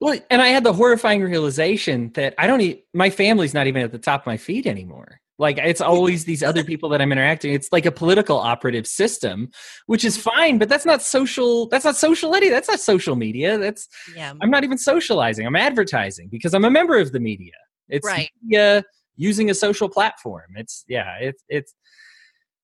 [0.00, 2.60] Well, and I had the horrifying realization that I don't.
[2.60, 5.20] E- my family's not even at the top of my feed anymore.
[5.40, 7.52] Like it's always these other people that I'm interacting.
[7.52, 9.48] It's like a political operative system,
[9.86, 11.66] which is fine, but that's not social.
[11.66, 12.48] That's not social any.
[12.48, 13.58] That's not social media.
[13.58, 14.34] That's Yeah.
[14.40, 15.48] I'm not even socializing.
[15.48, 17.54] I'm advertising because I'm a member of the media.
[17.90, 18.30] It's Right.
[18.42, 18.84] media
[19.16, 20.52] using a social platform.
[20.56, 21.16] It's yeah.
[21.20, 21.74] It's it's.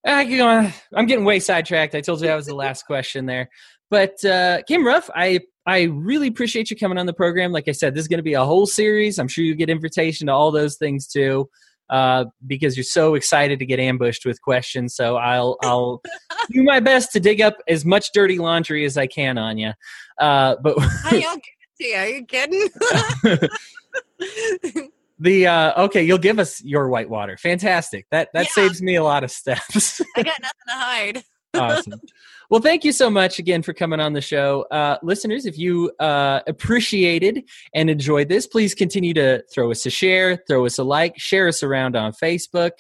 [0.04, 0.72] I can go on.
[0.94, 1.94] I'm getting way sidetracked.
[1.96, 3.48] I told you that was the last question there,
[3.90, 7.50] but uh, Kim Ruff, I I really appreciate you coming on the program.
[7.50, 9.18] Like I said, this is going to be a whole series.
[9.18, 11.48] I'm sure you get invitation to all those things too,
[11.90, 14.94] uh, because you're so excited to get ambushed with questions.
[14.94, 16.02] So I'll I'll
[16.50, 19.72] do my best to dig up as much dirty laundry as I can on you.
[20.20, 21.96] Uh, but I'll give it to you.
[21.96, 22.68] Are you kidding?
[25.18, 27.36] the uh, okay, you'll give us your white water.
[27.36, 28.06] Fantastic.
[28.10, 28.52] That that Yeah.
[28.52, 30.00] saves me a lot of steps.
[30.16, 31.22] I got nothing to hide.
[31.54, 32.00] awesome.
[32.48, 34.66] Well, thank you so much again for coming on the show.
[34.70, 37.42] Uh, listeners, if you uh, appreciated
[37.74, 41.48] and enjoyed this, please continue to throw us a share, throw us a like, share
[41.48, 42.70] us around on Facebook.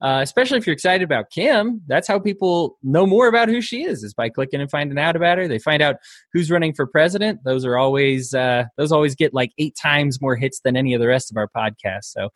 [0.00, 3.82] Uh, especially if you're excited about Kim, that's how people know more about who she
[3.82, 5.48] is, is by clicking and finding out about her.
[5.48, 5.96] They find out
[6.32, 7.40] who's running for president.
[7.44, 11.00] Those are always uh, those always get like eight times more hits than any of
[11.00, 12.04] the rest of our podcasts.
[12.12, 12.28] So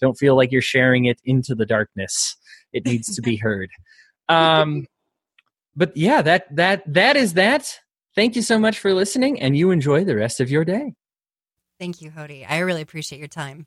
[0.00, 2.36] don't feel like you're sharing it into the darkness.
[2.72, 3.70] It needs to be heard.
[4.28, 4.86] Um,
[5.74, 7.80] but yeah, that that that is that.
[8.14, 10.94] Thank you so much for listening, and you enjoy the rest of your day.
[11.80, 12.46] Thank you, Hody.
[12.48, 13.66] I really appreciate your time.